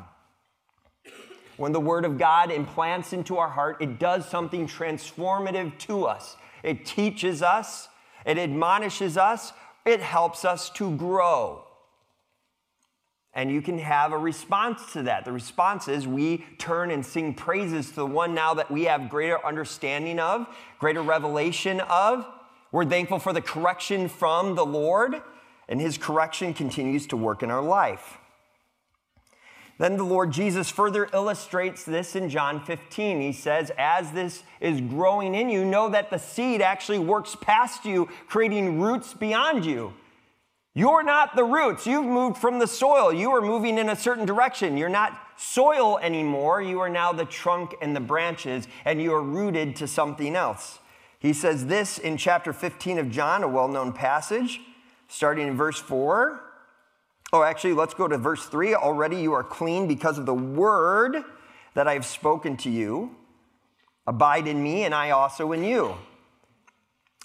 When 1.55 1.71
the 1.71 1.79
word 1.79 2.03
of 2.03 2.17
God 2.17 2.51
implants 2.51 3.13
into 3.13 3.37
our 3.37 3.49
heart, 3.49 3.77
it 3.79 3.99
does 3.99 4.27
something 4.27 4.67
transformative 4.67 5.77
to 5.79 6.03
us. 6.03 6.35
It 6.61 6.85
teaches 6.85 7.41
us 7.41 7.87
it 8.29 8.37
admonishes 8.37 9.17
us, 9.17 9.53
it 9.85 10.01
helps 10.01 10.45
us 10.45 10.69
to 10.71 10.95
grow. 10.95 11.63
And 13.33 13.51
you 13.51 13.61
can 13.61 13.77
have 13.77 14.11
a 14.11 14.17
response 14.17 14.93
to 14.93 15.03
that. 15.03 15.23
The 15.23 15.31
response 15.31 15.87
is 15.87 16.07
we 16.07 16.45
turn 16.57 16.91
and 16.91 17.05
sing 17.05 17.33
praises 17.33 17.89
to 17.89 17.95
the 17.95 18.05
one 18.05 18.33
now 18.33 18.53
that 18.55 18.71
we 18.71 18.85
have 18.85 19.09
greater 19.09 19.43
understanding 19.45 20.19
of, 20.19 20.47
greater 20.79 21.01
revelation 21.01 21.79
of. 21.81 22.27
We're 22.71 22.85
thankful 22.85 23.19
for 23.19 23.33
the 23.33 23.41
correction 23.41 24.09
from 24.09 24.55
the 24.55 24.65
Lord, 24.65 25.21
and 25.67 25.79
his 25.79 25.97
correction 25.97 26.53
continues 26.53 27.07
to 27.07 27.17
work 27.17 27.43
in 27.43 27.51
our 27.51 27.61
life. 27.61 28.17
Then 29.79 29.95
the 29.95 30.03
Lord 30.03 30.31
Jesus 30.31 30.69
further 30.69 31.07
illustrates 31.13 31.85
this 31.85 32.13
in 32.13 32.29
John 32.29 32.59
15. 32.59 33.21
He 33.21 33.31
says, 33.31 33.71
As 33.77 34.11
this 34.11 34.43
is 34.59 34.81
growing 34.81 35.33
in 35.33 35.49
you, 35.49 35.63
know 35.63 35.87
that 35.87 36.09
the 36.09 36.19
seed 36.19 36.61
actually 36.61 36.99
works 36.99 37.37
past 37.39 37.85
you, 37.85 38.09
creating 38.27 38.81
roots 38.81 39.13
beyond 39.13 39.65
you. 39.65 39.93
You're 40.75 41.01
not 41.01 41.33
the 41.33 41.45
roots. 41.45 41.87
You've 41.87 42.05
moved 42.05 42.37
from 42.37 42.59
the 42.59 42.67
soil. 42.67 43.13
You 43.13 43.31
are 43.31 43.41
moving 43.41 43.77
in 43.77 43.87
a 43.87 43.95
certain 43.95 44.25
direction. 44.25 44.75
You're 44.75 44.89
not 44.89 45.17
soil 45.37 45.97
anymore. 45.99 46.61
You 46.61 46.81
are 46.81 46.89
now 46.89 47.13
the 47.13 47.25
trunk 47.25 47.73
and 47.81 47.95
the 47.95 48.01
branches, 48.01 48.67
and 48.83 49.01
you 49.01 49.13
are 49.13 49.23
rooted 49.23 49.77
to 49.77 49.87
something 49.87 50.35
else. 50.35 50.79
He 51.19 51.31
says 51.31 51.67
this 51.67 51.97
in 51.97 52.17
chapter 52.17 52.51
15 52.51 52.99
of 52.99 53.09
John, 53.11 53.43
a 53.43 53.47
well 53.47 53.69
known 53.69 53.93
passage, 53.93 54.59
starting 55.07 55.47
in 55.47 55.55
verse 55.55 55.79
4. 55.79 56.48
Oh, 57.31 57.43
actually, 57.43 57.73
let's 57.73 57.93
go 57.93 58.07
to 58.07 58.17
verse 58.17 58.45
3. 58.45 58.73
Already 58.73 59.17
you 59.17 59.33
are 59.33 59.43
clean 59.43 59.87
because 59.87 60.17
of 60.17 60.25
the 60.25 60.33
word 60.33 61.23
that 61.75 61.87
I 61.87 61.93
have 61.93 62.05
spoken 62.05 62.57
to 62.57 62.69
you. 62.69 63.15
Abide 64.07 64.47
in 64.47 64.63
me, 64.63 64.83
and 64.83 64.95
I 64.95 65.11
also 65.11 65.51
in 65.51 65.63
you. 65.63 65.95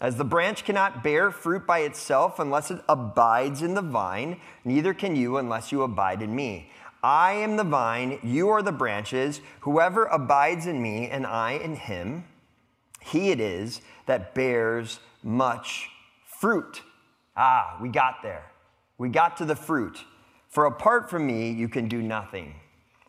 As 0.00 0.16
the 0.16 0.24
branch 0.24 0.64
cannot 0.64 1.02
bear 1.02 1.30
fruit 1.30 1.66
by 1.66 1.80
itself 1.80 2.38
unless 2.38 2.70
it 2.70 2.82
abides 2.88 3.62
in 3.62 3.74
the 3.74 3.82
vine, 3.82 4.40
neither 4.64 4.92
can 4.92 5.16
you 5.16 5.38
unless 5.38 5.72
you 5.72 5.82
abide 5.82 6.20
in 6.20 6.34
me. 6.34 6.70
I 7.02 7.32
am 7.32 7.56
the 7.56 7.64
vine, 7.64 8.18
you 8.22 8.48
are 8.48 8.62
the 8.62 8.72
branches. 8.72 9.40
Whoever 9.60 10.04
abides 10.06 10.66
in 10.66 10.82
me 10.82 11.08
and 11.08 11.26
I 11.26 11.52
in 11.52 11.76
him, 11.76 12.24
he 13.00 13.30
it 13.30 13.40
is 13.40 13.82
that 14.06 14.34
bears 14.34 15.00
much 15.22 15.90
fruit. 16.26 16.82
Ah, 17.36 17.78
we 17.80 17.88
got 17.88 18.22
there. 18.22 18.50
We 18.98 19.08
got 19.08 19.36
to 19.38 19.44
the 19.44 19.56
fruit. 19.56 20.04
For 20.48 20.66
apart 20.66 21.10
from 21.10 21.26
me, 21.26 21.50
you 21.50 21.68
can 21.68 21.88
do 21.88 22.00
nothing. 22.00 22.54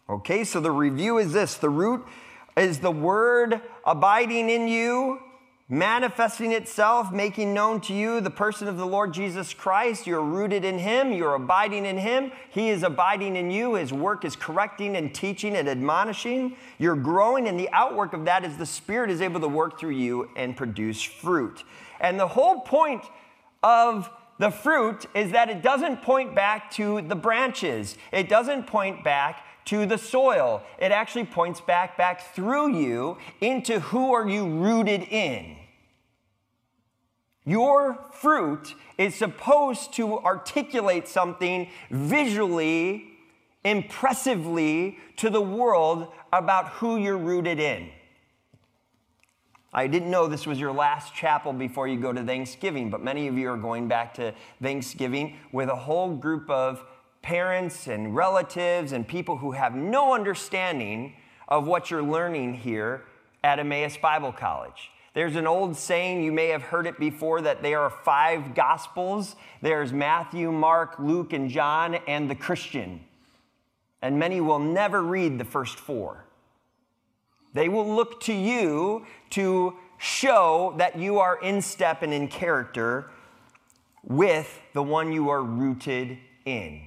Okay, 0.10 0.44
so 0.44 0.60
the 0.60 0.72
review 0.72 1.18
is 1.18 1.34
this 1.34 1.56
the 1.56 1.70
root 1.70 2.06
is 2.58 2.80
the 2.80 2.92
word 2.92 3.62
abiding 3.86 4.50
in 4.50 4.68
you, 4.68 5.20
manifesting 5.68 6.52
itself, 6.52 7.12
making 7.12 7.54
known 7.54 7.82
to 7.82 7.94
you 7.94 8.22
the 8.22 8.30
person 8.30 8.68
of 8.68 8.78
the 8.78 8.86
Lord 8.86 9.14
Jesus 9.14 9.54
Christ. 9.54 10.08
You're 10.08 10.22
rooted 10.22 10.64
in 10.64 10.80
him, 10.80 11.12
you're 11.12 11.36
abiding 11.36 11.86
in 11.86 11.98
him. 11.98 12.32
He 12.50 12.70
is 12.70 12.84
abiding 12.84 13.36
in 13.36 13.52
you. 13.52 13.76
His 13.76 13.92
work 13.92 14.26
is 14.26 14.36
correcting 14.36 14.96
and 14.96 15.14
teaching 15.14 15.56
and 15.56 15.68
admonishing. 15.68 16.56
You're 16.78 16.96
growing, 16.96 17.48
and 17.48 17.60
the 17.60 17.70
outwork 17.72 18.14
of 18.14 18.26
that 18.26 18.46
is 18.46 18.58
the 18.58 18.66
Spirit 18.66 19.10
is 19.10 19.22
able 19.22 19.40
to 19.42 19.48
work 19.48 19.80
through 19.80 19.92
you 19.92 20.30
and 20.36 20.56
produce 20.56 21.02
fruit. 21.02 21.64
And 22.00 22.20
the 22.20 22.28
whole 22.28 22.60
point 22.62 23.04
of 23.64 24.10
the 24.38 24.52
fruit 24.52 25.06
is 25.16 25.32
that 25.32 25.50
it 25.50 25.62
doesn't 25.62 26.02
point 26.02 26.36
back 26.36 26.72
to 26.72 27.02
the 27.02 27.16
branches. 27.16 27.98
It 28.12 28.28
doesn't 28.28 28.68
point 28.68 29.04
back 29.04 29.46
to 29.66 29.86
the 29.86 29.98
soil. 29.98 30.62
It 30.78 30.92
actually 30.92 31.26
points 31.26 31.62
back 31.62 31.98
back 31.98 32.34
through 32.34 32.76
you 32.76 33.18
into 33.42 33.80
who 33.80 34.14
are 34.14 34.28
you 34.28 34.46
rooted 34.46 35.04
in. 35.04 35.56
Your 37.46 38.00
fruit 38.12 38.74
is 38.98 39.16
supposed 39.16 39.94
to 39.94 40.20
articulate 40.20 41.08
something 41.08 41.70
visually, 41.92 43.06
impressively 43.64 44.98
to 45.18 45.30
the 45.30 45.42
world 45.42 46.12
about 46.34 46.70
who 46.70 46.98
you're 46.98 47.18
rooted 47.18 47.60
in. 47.60 47.90
I 49.76 49.88
didn't 49.88 50.10
know 50.10 50.28
this 50.28 50.48
was 50.48 50.58
your 50.58 50.72
last 50.72 51.14
chapel 51.14 51.52
before 51.52 51.86
you 51.86 52.00
go 52.00 52.14
to 52.14 52.24
Thanksgiving, 52.24 52.90
but 52.90 53.04
many 53.04 53.28
of 53.28 53.38
you 53.38 53.50
are 53.50 53.58
going 53.58 53.90
back 53.90 54.14
to 54.14 54.34
Thanksgiving 54.64 55.36
with 55.52 55.68
a 55.68 55.76
whole 55.76 56.16
group 56.16 56.50
of 56.50 56.82
parents 57.22 57.88
and 57.88 58.16
relatives 58.16 58.94
and 58.94 59.06
people 59.06 59.36
who 59.36 59.52
have 59.52 59.76
no 59.76 60.14
understanding 60.14 61.18
of 61.50 61.68
what 61.68 61.92
you're 61.92 62.02
learning 62.02 62.54
here 62.54 63.04
at 63.44 63.60
Emmaus 63.60 63.98
Bible 63.98 64.32
College. 64.32 64.92
There's 65.14 65.36
an 65.36 65.46
old 65.46 65.76
saying, 65.76 66.24
you 66.24 66.32
may 66.32 66.48
have 66.48 66.62
heard 66.62 66.88
it 66.88 66.98
before, 66.98 67.42
that 67.42 67.62
there 67.62 67.82
are 67.82 67.90
five 67.90 68.56
gospels 68.56 69.36
there's 69.62 69.92
Matthew, 69.92 70.54
Mark, 70.54 71.00
Luke, 71.00 71.34
and 71.34 71.50
John, 71.50 71.96
and 72.08 72.30
the 72.30 72.36
Christian. 72.36 73.02
And 74.02 74.18
many 74.18 74.40
will 74.40 74.60
never 74.60 75.04
read 75.04 75.38
the 75.38 75.44
first 75.44 75.78
four. 75.78 76.24
They 77.56 77.70
will 77.70 77.88
look 77.88 78.20
to 78.24 78.34
you 78.34 79.06
to 79.32 79.76
show 79.98 80.74
that 80.78 81.00
you 81.00 81.20
are 81.20 81.40
in 81.42 81.62
step 81.62 82.04
and 82.04 82.14
in 82.14 82.28
character 82.28 83.10
with 84.04 84.60
the 84.74 84.84
one 84.84 85.14
you 85.14 85.30
are 85.30 85.42
rooted 85.42 86.18
in. 86.44 86.82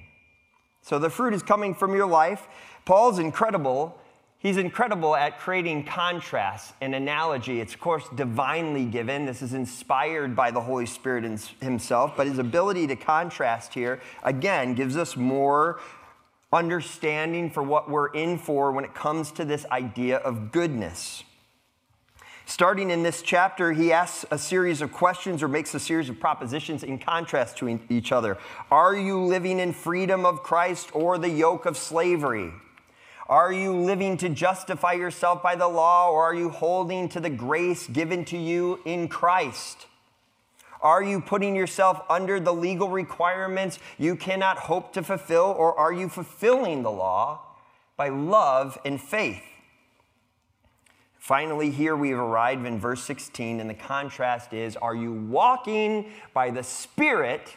So 0.83 0.99
the 0.99 1.09
fruit 1.09 1.33
is 1.33 1.41
coming 1.41 1.73
from 1.73 1.95
your 1.95 2.05
life. 2.05 2.47
Paul's 2.85 3.17
incredible. 3.17 3.99
He's 4.37 4.57
incredible 4.57 5.15
at 5.15 5.39
creating 5.39 5.85
contrast 5.85 6.75
and 6.81 6.93
analogy. 6.93 7.59
It's, 7.59 7.73
of 7.73 7.79
course, 7.79 8.05
divinely 8.15 8.85
given. 8.85 9.25
This 9.25 9.41
is 9.41 9.55
inspired 9.55 10.35
by 10.35 10.51
the 10.51 10.61
Holy 10.61 10.85
Spirit 10.85 11.25
himself, 11.61 12.15
but 12.15 12.27
his 12.27 12.37
ability 12.37 12.85
to 12.87 12.95
contrast 12.95 13.73
here, 13.73 13.99
again, 14.23 14.75
gives 14.75 14.95
us 14.95 15.17
more 15.17 15.79
understanding 16.51 17.49
for 17.49 17.61
what 17.61 17.89
we're 17.89 18.07
in 18.07 18.37
for 18.37 18.71
when 18.71 18.85
it 18.85 18.93
comes 18.93 19.31
to 19.31 19.45
this 19.45 19.65
idea 19.67 20.17
of 20.17 20.51
goodness. 20.51 21.23
Starting 22.45 22.89
in 22.89 23.03
this 23.03 23.21
chapter, 23.21 23.73
he 23.73 23.93
asks 23.93 24.25
a 24.31 24.37
series 24.37 24.81
of 24.81 24.91
questions 24.91 25.43
or 25.43 25.47
makes 25.47 25.75
a 25.75 25.79
series 25.79 26.09
of 26.09 26.19
propositions 26.19 26.83
in 26.83 26.97
contrast 26.97 27.57
to 27.57 27.79
each 27.89 28.11
other. 28.11 28.39
Are 28.71 28.95
you 28.95 29.19
living 29.19 29.59
in 29.59 29.71
freedom 29.71 30.25
of 30.25 30.41
Christ 30.41 30.89
or 30.93 31.19
the 31.19 31.29
yoke 31.29 31.67
of 31.67 31.77
slavery? 31.77 32.51
Are 33.27 33.53
you 33.53 33.71
living 33.75 34.17
to 34.17 34.29
justify 34.29 34.93
yourself 34.93 35.43
by 35.43 35.55
the 35.55 35.67
law 35.67 36.09
or 36.09 36.23
are 36.23 36.33
you 36.33 36.49
holding 36.49 37.07
to 37.09 37.19
the 37.19 37.29
grace 37.29 37.85
given 37.85 38.25
to 38.25 38.37
you 38.37 38.79
in 38.83 39.07
Christ? 39.07 39.85
Are 40.81 41.03
you 41.03 41.19
putting 41.19 41.55
yourself 41.55 42.01
under 42.09 42.39
the 42.39 42.53
legal 42.53 42.89
requirements 42.89 43.79
you 43.97 44.15
cannot 44.15 44.57
hope 44.57 44.93
to 44.93 45.03
fulfill, 45.03 45.55
or 45.57 45.77
are 45.77 45.91
you 45.91 46.07
fulfilling 46.07 46.83
the 46.83 46.91
law 46.91 47.41
by 47.97 48.09
love 48.09 48.77
and 48.85 49.01
faith? 49.01 49.43
Finally, 51.17 51.69
here 51.69 51.95
we 51.95 52.09
have 52.09 52.19
arrived 52.19 52.65
in 52.65 52.79
verse 52.79 53.03
16, 53.03 53.59
and 53.59 53.69
the 53.69 53.73
contrast 53.73 54.53
is 54.53 54.75
Are 54.77 54.95
you 54.95 55.11
walking 55.11 56.11
by 56.33 56.49
the 56.49 56.63
Spirit, 56.63 57.55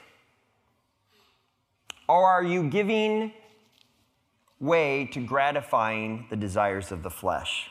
or 2.08 2.28
are 2.28 2.44
you 2.44 2.68
giving 2.68 3.32
way 4.58 5.08
to 5.12 5.20
gratifying 5.20 6.26
the 6.28 6.36
desires 6.36 6.90
of 6.90 7.02
the 7.02 7.10
flesh? 7.10 7.70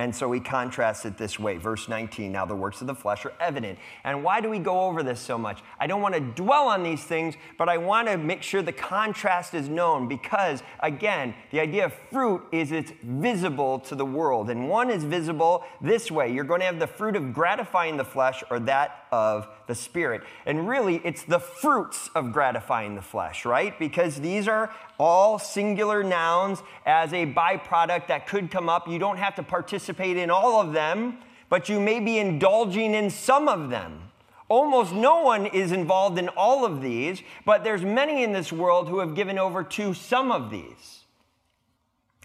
And 0.00 0.16
so 0.16 0.32
he 0.32 0.40
contrasts 0.40 1.04
it 1.04 1.18
this 1.18 1.38
way. 1.38 1.58
Verse 1.58 1.86
19 1.86 2.32
Now 2.32 2.46
the 2.46 2.54
works 2.54 2.80
of 2.80 2.86
the 2.86 2.94
flesh 2.94 3.26
are 3.26 3.34
evident. 3.38 3.78
And 4.02 4.24
why 4.24 4.40
do 4.40 4.48
we 4.48 4.58
go 4.58 4.86
over 4.86 5.02
this 5.02 5.20
so 5.20 5.36
much? 5.36 5.60
I 5.78 5.86
don't 5.86 6.00
want 6.00 6.14
to 6.14 6.22
dwell 6.22 6.68
on 6.68 6.82
these 6.82 7.04
things, 7.04 7.34
but 7.58 7.68
I 7.68 7.76
want 7.76 8.08
to 8.08 8.16
make 8.16 8.42
sure 8.42 8.62
the 8.62 8.72
contrast 8.72 9.52
is 9.52 9.68
known 9.68 10.08
because, 10.08 10.62
again, 10.82 11.34
the 11.50 11.60
idea 11.60 11.84
of 11.84 11.92
fruit 12.10 12.42
is 12.50 12.72
it's 12.72 12.92
visible 13.02 13.78
to 13.80 13.94
the 13.94 14.06
world. 14.06 14.48
And 14.48 14.70
one 14.70 14.90
is 14.90 15.04
visible 15.04 15.64
this 15.82 16.10
way 16.10 16.32
you're 16.32 16.44
going 16.44 16.60
to 16.60 16.66
have 16.66 16.78
the 16.78 16.86
fruit 16.86 17.14
of 17.14 17.34
gratifying 17.34 17.98
the 17.98 18.04
flesh 18.04 18.42
or 18.50 18.58
that 18.60 18.99
of 19.10 19.48
the 19.66 19.74
Spirit. 19.74 20.22
And 20.46 20.68
really, 20.68 21.00
it's 21.04 21.22
the 21.22 21.40
fruits 21.40 22.10
of 22.14 22.32
gratifying 22.32 22.94
the 22.94 23.02
flesh, 23.02 23.44
right? 23.44 23.78
Because 23.78 24.20
these 24.20 24.48
are 24.48 24.74
all 24.98 25.38
singular 25.38 26.02
nouns 26.02 26.62
as 26.86 27.12
a 27.12 27.26
byproduct 27.26 28.06
that 28.08 28.26
could 28.26 28.50
come 28.50 28.68
up. 28.68 28.88
You 28.88 28.98
don't 28.98 29.18
have 29.18 29.34
to 29.36 29.42
participate 29.42 30.16
in 30.16 30.30
all 30.30 30.60
of 30.60 30.72
them, 30.72 31.18
but 31.48 31.68
you 31.68 31.80
may 31.80 32.00
be 32.00 32.18
indulging 32.18 32.94
in 32.94 33.10
some 33.10 33.48
of 33.48 33.70
them. 33.70 34.10
Almost 34.48 34.92
no 34.92 35.22
one 35.22 35.46
is 35.46 35.70
involved 35.70 36.18
in 36.18 36.28
all 36.30 36.64
of 36.64 36.82
these, 36.82 37.22
but 37.44 37.62
there's 37.62 37.84
many 37.84 38.24
in 38.24 38.32
this 38.32 38.52
world 38.52 38.88
who 38.88 38.98
have 38.98 39.14
given 39.14 39.38
over 39.38 39.62
to 39.62 39.94
some 39.94 40.32
of 40.32 40.50
these. 40.50 41.04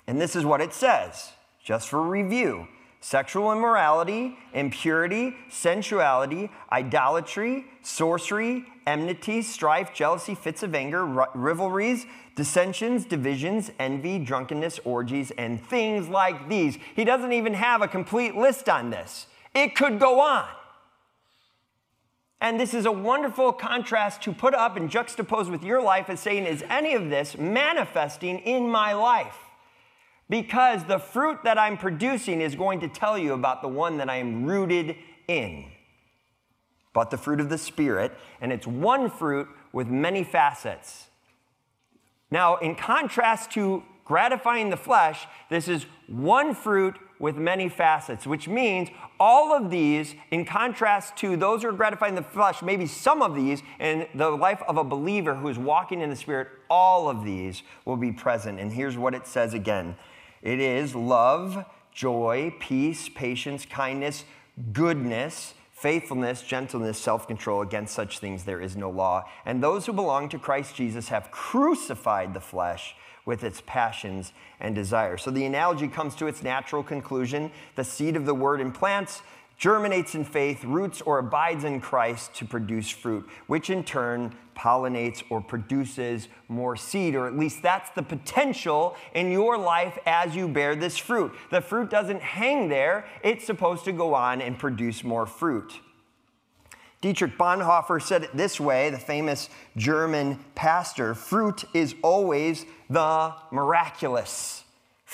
And 0.08 0.20
this 0.20 0.36
is 0.36 0.44
what 0.44 0.62
it 0.62 0.74
says, 0.74 1.32
just 1.64 1.90
for 1.90 2.02
review 2.02 2.68
sexual 3.02 3.52
immorality, 3.52 4.38
impurity, 4.54 5.36
sensuality, 5.50 6.50
idolatry, 6.72 7.66
sorcery, 7.82 8.66
enmity, 8.88 9.42
strife, 9.42 9.94
jealousy, 9.94 10.36
fits 10.36 10.64
of 10.64 10.74
anger, 10.74 11.06
rivalries, 11.06 12.06
dissensions, 12.36 13.06
divisions, 13.06 13.72
envy, 13.80 14.20
drunkenness, 14.20 14.80
orgies, 14.84 15.32
and 15.38 15.64
things 15.68 16.10
like 16.10 16.50
these. 16.50 16.78
He 16.96 17.06
doesn't 17.06 17.32
even 17.32 17.54
have 17.54 17.82
a 17.82 17.88
complete 17.88 18.36
list 18.36 18.70
on 18.70 18.90
this. 18.90 19.28
It 19.54 19.76
could 19.76 20.00
go 20.00 20.20
on. 20.20 20.48
And 22.42 22.60
this 22.60 22.74
is 22.74 22.86
a 22.86 22.92
wonderful 22.92 23.54
contrast 23.54 24.22
to 24.24 24.34
put 24.34 24.54
up 24.54 24.76
and 24.76 24.90
juxtapose 24.90 25.50
with 25.50 25.64
your 25.64 25.82
life 25.82 26.10
as 26.10 26.20
saying, 26.20 26.46
is 26.46 26.64
any 26.70 26.94
of 26.94 27.10
this 27.10 27.38
manifesting 27.38 28.40
in 28.40 28.70
my 28.70 28.94
life? 28.94 29.38
Because 30.30 30.84
the 30.86 31.00
fruit 31.00 31.40
that 31.44 31.58
I'm 31.58 31.78
producing 31.78 32.42
is 32.42 32.56
going 32.56 32.80
to 32.80 32.88
tell 32.88 33.18
you 33.18 33.34
about 33.34 33.62
the 33.62 33.68
one 33.68 33.98
that 33.98 34.10
I 34.10 34.18
am 34.18 34.46
rooted 34.46 34.96
in. 35.28 35.66
But 36.94 37.12
the 37.12 37.18
fruit 37.18 37.40
of 37.40 37.50
the 37.50 37.58
Spirit, 37.58 38.14
and 38.42 38.52
it's 38.52 38.66
one 38.66 39.10
fruit 39.10 39.48
with 39.74 39.88
many 39.88 40.24
facets. 40.24 41.08
Now, 42.32 42.58
in 42.58 42.76
contrast 42.76 43.52
to 43.52 43.84
gratifying 44.06 44.70
the 44.70 44.78
flesh, 44.78 45.28
this 45.50 45.68
is 45.68 45.86
one 46.08 46.56
fruit 46.56 46.96
with 47.20 47.36
many 47.36 47.70
facets, 47.70 48.28
which 48.28 48.48
means 48.48 48.90
all 49.20 49.56
of 49.56 49.70
these, 49.70 50.16
in 50.32 50.46
contrast 50.46 51.16
to 51.18 51.38
those 51.38 51.62
who 51.62 51.70
are 51.70 51.74
gratifying 51.74 52.16
the 52.16 52.22
flesh, 52.22 52.62
maybe 52.62 52.86
some 52.86 53.22
of 53.22 53.36
these, 53.36 53.62
in 53.80 54.08
the 54.16 54.30
life 54.30 54.62
of 54.68 54.78
a 54.78 54.84
believer 54.84 55.36
who 55.36 55.48
is 55.48 55.58
walking 55.58 56.02
in 56.02 56.10
the 56.10 56.16
Spirit, 56.16 56.48
all 56.70 57.10
of 57.10 57.24
these 57.24 57.64
will 57.86 57.98
be 57.98 58.12
present. 58.12 58.60
And 58.60 58.72
here's 58.72 58.98
what 58.98 59.14
it 59.14 59.28
says 59.28 59.54
again 59.54 59.96
it 60.46 60.62
is 60.62 60.96
love, 60.96 61.66
joy, 61.92 62.54
peace, 62.60 63.10
patience, 63.10 63.66
kindness, 63.66 64.24
goodness 64.72 65.54
faithfulness, 65.76 66.42
gentleness, 66.42 66.98
self 66.98 67.28
control. 67.28 67.62
Against 67.62 67.94
such 67.94 68.18
things 68.18 68.44
there 68.44 68.60
is 68.60 68.76
no 68.76 68.90
law. 68.90 69.30
And 69.46 69.62
those 69.62 69.86
who 69.86 69.94
belong 69.94 70.30
to 70.30 70.40
Christ 70.40 70.76
Jesus 70.76 71.10
have 71.10 71.30
crucified 71.30 72.34
the 72.34 72.40
flesh 72.40 72.96
with 73.26 73.44
its 73.44 73.62
passions 73.66 74.34
and 74.60 74.74
desires. 74.74 75.22
So 75.22 75.32
the 75.32 75.46
analogy 75.46 75.88
comes 75.88 76.16
to 76.16 76.28
its 76.28 76.44
natural 76.44 76.82
conclusion. 76.82 77.52
The 77.76 77.84
seed 77.84 78.16
of 78.16 78.26
the 78.26 78.34
word 78.34 78.62
implants, 78.62 79.22
germinates 79.58 80.16
in 80.16 80.26
faith, 80.26 80.64
roots 80.64 81.02
or 81.02 81.20
abides 81.20 81.64
in 81.64 81.80
Christ 81.80 82.34
to 82.36 82.46
produce 82.46 82.90
fruit, 82.90 83.28
which 83.48 83.70
in 83.70 83.84
turn 83.84 84.36
pollinates 84.56 85.24
or 85.30 85.42
produces 85.42 86.28
more 86.48 86.76
seed, 86.76 87.16
or 87.16 87.28
at 87.28 87.38
least 87.38 87.62
that's 87.62 87.90
the 87.92 88.04
potential 88.04 88.96
in 89.14 89.32
your 89.32 89.58
life 89.58 89.98
as 90.06 90.36
you 90.36 90.48
bear 90.48 90.76
this 90.76 90.98
fruit. 90.98 91.34
The 91.52 91.62
fruit 91.62 91.90
doesn't 91.90 92.22
hang 92.22 92.70
there, 92.70 93.06
it's 93.24 93.46
supposed 93.46 93.86
to 93.86 93.92
go 93.92 94.14
on 94.14 94.42
and 94.42 94.58
produce 94.58 95.04
more 95.04 95.26
fruit. 95.26 95.80
Dietrich 97.02 97.38
Bonhoeffer 97.38 98.02
said 98.02 98.24
it 98.24 98.36
this 98.36 98.60
way, 98.60 98.90
the 98.90 98.98
famous 98.98 99.50
German 99.78 100.40
pastor 100.56 101.14
fruit 101.14 101.64
is 101.74 101.94
always 102.02 102.66
the 102.90 103.34
miraculous. 103.52 104.65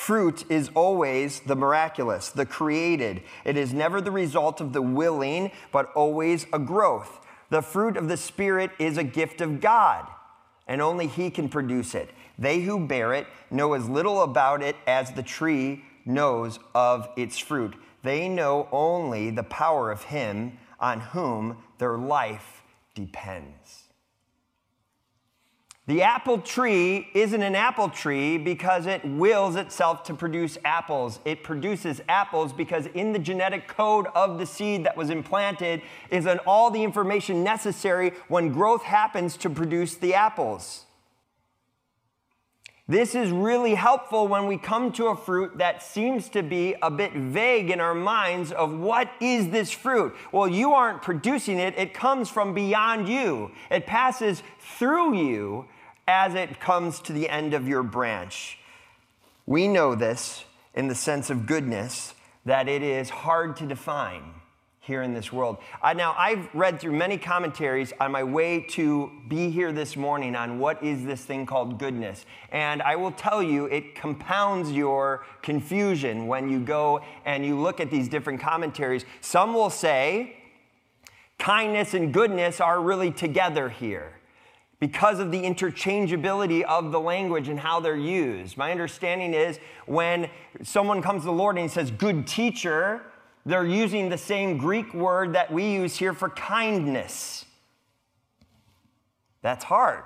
Fruit 0.02 0.46
is 0.50 0.72
always 0.74 1.42
the 1.42 1.56
miraculous, 1.56 2.30
the 2.30 2.48
created. 2.48 3.22
It 3.46 3.56
is 3.56 3.72
never 3.72 4.02
the 4.02 4.10
result 4.10 4.60
of 4.60 4.74
the 4.74 4.82
willing, 4.82 5.52
but 5.72 5.94
always 5.94 6.48
a 6.52 6.58
growth. 6.58 7.20
The 7.52 7.62
fruit 7.62 7.96
of 7.96 8.08
the 8.08 8.18
Spirit 8.18 8.72
is 8.80 8.98
a 8.98 9.04
gift 9.04 9.42
of 9.42 9.62
God, 9.62 10.08
and 10.68 10.82
only 10.82 11.06
He 11.06 11.30
can 11.30 11.50
produce 11.50 11.94
it. 11.94 12.10
They 12.40 12.62
who 12.62 12.88
bear 12.88 13.14
it 13.14 13.28
know 13.52 13.74
as 13.74 13.88
little 13.88 14.24
about 14.24 14.64
it 14.64 14.76
as 14.88 15.12
the 15.12 15.22
tree 15.22 15.86
knows 16.04 16.58
of 16.74 17.08
its 17.16 17.38
fruit. 17.38 17.76
They 18.02 18.28
know 18.28 18.70
only 18.72 19.30
the 19.30 19.44
power 19.44 19.92
of 19.92 20.06
Him 20.06 20.58
on 20.80 21.00
whom 21.00 21.58
their 21.78 22.00
life 22.00 22.64
depends. 22.96 23.81
The 25.88 26.04
apple 26.04 26.38
tree 26.38 27.10
isn't 27.16 27.42
an 27.42 27.56
apple 27.56 27.90
tree 27.90 28.38
because 28.38 28.86
it 28.86 29.04
wills 29.04 29.56
itself 29.56 30.04
to 30.04 30.14
produce 30.14 30.58
apples. 30.64 31.20
It 31.26 31.42
produces 31.42 32.02
apples 32.08 32.54
because 32.54 32.86
in 32.94 33.14
the 33.14 33.20
genetic 33.20 33.68
code 33.68 34.06
of 34.14 34.38
the 34.38 34.46
seed 34.46 34.86
that 34.86 34.96
was 34.96 35.10
implanted 35.10 35.82
is 36.12 36.28
all 36.46 36.70
the 36.70 36.84
information 36.84 37.44
necessary 37.44 38.14
when 38.28 38.54
growth 38.54 38.84
happens 38.84 39.36
to 39.38 39.50
produce 39.50 39.96
the 39.96 40.14
apples. 40.14 40.86
This 42.92 43.16
is 43.16 43.32
really 43.32 43.74
helpful 43.74 44.28
when 44.28 44.48
we 44.48 44.58
come 44.58 44.92
to 44.94 45.08
a 45.08 45.16
fruit 45.16 45.60
that 45.60 45.82
seems 45.82 46.28
to 46.28 46.44
be 46.44 46.76
a 46.82 46.92
bit 46.92 47.14
vague 47.14 47.70
in 47.70 47.80
our 47.80 47.96
minds 47.96 48.52
of 48.52 48.78
what 48.78 49.10
is 49.22 49.48
this 49.48 49.72
fruit? 49.72 50.14
Well, 50.34 50.50
you 50.50 50.74
aren't 50.74 51.02
producing 51.02 51.58
it, 51.58 51.74
it 51.78 51.94
comes 51.94 52.30
from 52.30 52.54
beyond 52.54 53.08
you. 53.08 53.52
It 53.70 53.86
passes 53.86 54.44
through 54.60 55.16
you 55.16 55.68
as 56.06 56.36
it 56.36 56.60
comes 56.60 57.00
to 57.04 57.14
the 57.14 57.30
end 57.30 57.54
of 57.54 57.66
your 57.66 57.82
branch. 57.82 58.60
We 59.46 59.70
know 59.70 59.96
this 59.96 60.44
in 60.76 60.90
the 60.90 60.96
sense 60.96 61.30
of 61.30 61.46
goodness 61.46 62.14
that 62.44 62.68
it 62.68 62.84
is 62.84 63.10
hard 63.10 63.56
to 63.56 63.66
define 63.66 64.41
here 64.84 65.04
in 65.04 65.14
this 65.14 65.32
world. 65.32 65.58
Now, 65.96 66.16
I've 66.18 66.50
read 66.56 66.80
through 66.80 66.94
many 66.94 67.16
commentaries 67.16 67.94
on 68.00 68.12
my 68.12 68.24
way 68.24 68.62
to 68.72 69.12
be 69.28 69.52
here 69.52 69.72
this 69.72 69.96
morning 69.96 70.36
on 70.36 70.58
what 70.58 70.84
is 70.84 71.06
this 71.06 71.24
thing 71.24 71.46
called 71.46 71.78
goodness. 71.78 72.26
And 72.52 72.82
I 72.82 72.96
will 72.96 73.12
tell 73.12 73.44
you, 73.44 73.66
it 73.66 73.94
compounds 73.94 74.72
your 74.72 75.24
confusion 75.44 76.26
when 76.26 76.50
you 76.50 76.60
go 76.60 77.02
and 77.26 77.46
you 77.46 77.60
look 77.60 77.80
at 77.80 77.92
these 77.92 78.10
different 78.10 78.42
commentaries. 78.42 79.06
Some 79.22 79.54
will 79.54 79.70
say 79.70 80.36
kindness 81.38 81.94
and 81.94 82.12
goodness 82.12 82.60
are 82.60 82.82
really 82.82 83.12
together 83.12 83.70
here 83.70 84.14
because 84.80 85.20
of 85.20 85.32
the 85.32 85.44
interchangeability 85.44 86.64
of 86.64 86.92
the 86.92 87.00
language 87.00 87.50
and 87.50 87.60
how 87.60 87.80
they're 87.80 87.96
used. 87.96 88.58
My 88.58 88.72
understanding 88.72 89.36
is 89.36 89.60
when 89.86 90.28
someone 90.64 91.04
comes 91.04 91.22
to 91.22 91.28
the 91.28 91.32
Lord 91.32 91.56
and 91.56 91.62
he 91.62 91.70
says, 91.72 91.92
good 91.92 92.26
teacher, 92.26 93.04
they're 93.46 93.66
using 93.66 94.10
the 94.10 94.18
same 94.18 94.58
Greek 94.58 94.94
word 94.94 95.34
that 95.34 95.52
we 95.52 95.72
use 95.72 95.98
here 95.98 96.14
for 96.14 96.30
kindness. 96.30 97.46
That's 99.42 99.64
hard. 99.64 100.06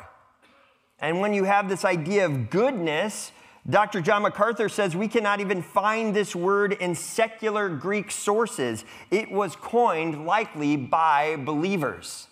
And 1.00 1.20
when 1.20 1.34
you 1.34 1.44
have 1.44 1.68
this 1.68 1.84
idea 1.84 2.26
of 2.26 2.50
goodness, 2.50 3.32
Dr. 3.70 4.00
John 4.00 4.22
MacArthur 4.22 4.70
says 4.70 4.96
we 4.96 5.08
cannot 5.08 5.42
even 5.42 5.62
find 5.62 6.16
this 6.16 6.36
word 6.36 6.74
in 6.74 6.96
secular 6.96 7.68
Greek 7.68 8.12
sources. 8.12 8.86
It 9.12 9.32
was 9.32 9.56
coined 9.56 10.26
likely 10.26 10.78
by 10.78 11.36
believers. 11.36 12.28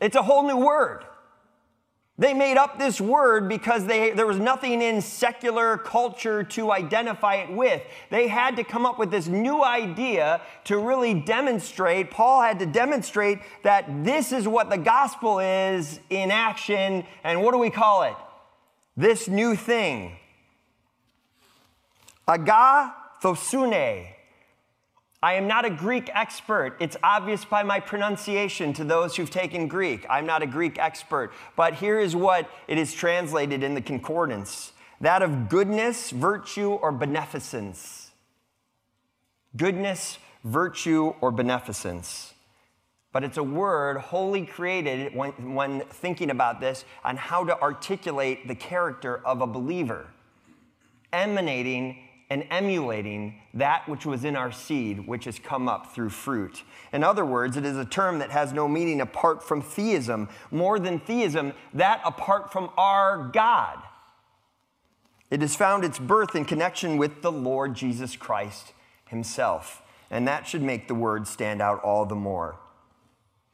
It's 0.00 0.16
a 0.16 0.22
whole 0.22 0.42
new 0.42 0.56
word. 0.56 1.04
They 2.22 2.34
made 2.34 2.56
up 2.56 2.78
this 2.78 3.00
word 3.00 3.48
because 3.48 3.84
they, 3.84 4.12
there 4.12 4.28
was 4.28 4.38
nothing 4.38 4.80
in 4.80 5.02
secular 5.02 5.76
culture 5.76 6.44
to 6.44 6.70
identify 6.70 7.34
it 7.34 7.50
with. 7.50 7.82
They 8.10 8.28
had 8.28 8.54
to 8.58 8.62
come 8.62 8.86
up 8.86 8.96
with 8.96 9.10
this 9.10 9.26
new 9.26 9.64
idea 9.64 10.40
to 10.66 10.78
really 10.78 11.14
demonstrate, 11.14 12.12
Paul 12.12 12.42
had 12.42 12.60
to 12.60 12.66
demonstrate 12.66 13.40
that 13.64 14.04
this 14.04 14.30
is 14.30 14.46
what 14.46 14.70
the 14.70 14.78
gospel 14.78 15.40
is 15.40 15.98
in 16.10 16.30
action. 16.30 17.04
And 17.24 17.42
what 17.42 17.50
do 17.50 17.58
we 17.58 17.70
call 17.70 18.04
it? 18.04 18.14
This 18.96 19.26
new 19.26 19.56
thing. 19.56 20.16
Agathosune. 22.28 24.11
I 25.22 25.34
am 25.34 25.46
not 25.46 25.64
a 25.64 25.70
Greek 25.70 26.10
expert. 26.12 26.76
It's 26.80 26.96
obvious 27.02 27.44
by 27.44 27.62
my 27.62 27.78
pronunciation 27.78 28.72
to 28.72 28.84
those 28.84 29.14
who've 29.14 29.30
taken 29.30 29.68
Greek. 29.68 30.04
I'm 30.10 30.26
not 30.26 30.42
a 30.42 30.46
Greek 30.46 30.80
expert. 30.80 31.32
But 31.54 31.74
here 31.74 32.00
is 32.00 32.16
what 32.16 32.50
it 32.66 32.76
is 32.76 32.92
translated 32.92 33.62
in 33.62 33.74
the 33.74 33.80
concordance 33.80 34.72
that 35.00 35.20
of 35.20 35.48
goodness, 35.48 36.10
virtue, 36.10 36.72
or 36.74 36.92
beneficence. 36.92 38.12
Goodness, 39.56 40.18
virtue, 40.44 41.14
or 41.20 41.32
beneficence. 41.32 42.32
But 43.12 43.24
it's 43.24 43.36
a 43.36 43.42
word 43.42 43.98
wholly 43.98 44.46
created 44.46 45.14
when, 45.14 45.54
when 45.54 45.80
thinking 45.80 46.30
about 46.30 46.60
this 46.60 46.84
on 47.04 47.16
how 47.16 47.44
to 47.44 47.60
articulate 47.60 48.46
the 48.46 48.54
character 48.54 49.20
of 49.26 49.40
a 49.40 49.46
believer, 49.46 50.06
emanating 51.12 51.98
and 52.32 52.46
emulating 52.50 53.38
that 53.52 53.86
which 53.86 54.06
was 54.06 54.24
in 54.24 54.36
our 54.36 54.50
seed, 54.50 55.06
which 55.06 55.26
has 55.26 55.38
come 55.38 55.68
up 55.68 55.94
through 55.94 56.08
fruit. 56.08 56.62
In 56.90 57.04
other 57.04 57.26
words, 57.26 57.58
it 57.58 57.66
is 57.66 57.76
a 57.76 57.84
term 57.84 58.20
that 58.20 58.30
has 58.30 58.54
no 58.54 58.66
meaning 58.66 59.02
apart 59.02 59.46
from 59.46 59.60
theism, 59.60 60.30
more 60.50 60.78
than 60.78 60.98
theism, 60.98 61.52
that 61.74 62.00
apart 62.06 62.50
from 62.50 62.70
our 62.78 63.28
God. 63.34 63.82
It 65.30 65.42
has 65.42 65.54
found 65.54 65.84
its 65.84 65.98
birth 65.98 66.34
in 66.34 66.46
connection 66.46 66.96
with 66.96 67.20
the 67.20 67.30
Lord 67.30 67.74
Jesus 67.74 68.16
Christ 68.16 68.72
himself, 69.08 69.82
and 70.10 70.26
that 70.26 70.46
should 70.46 70.62
make 70.62 70.88
the 70.88 70.94
word 70.94 71.26
stand 71.26 71.60
out 71.60 71.84
all 71.84 72.06
the 72.06 72.14
more. 72.14 72.58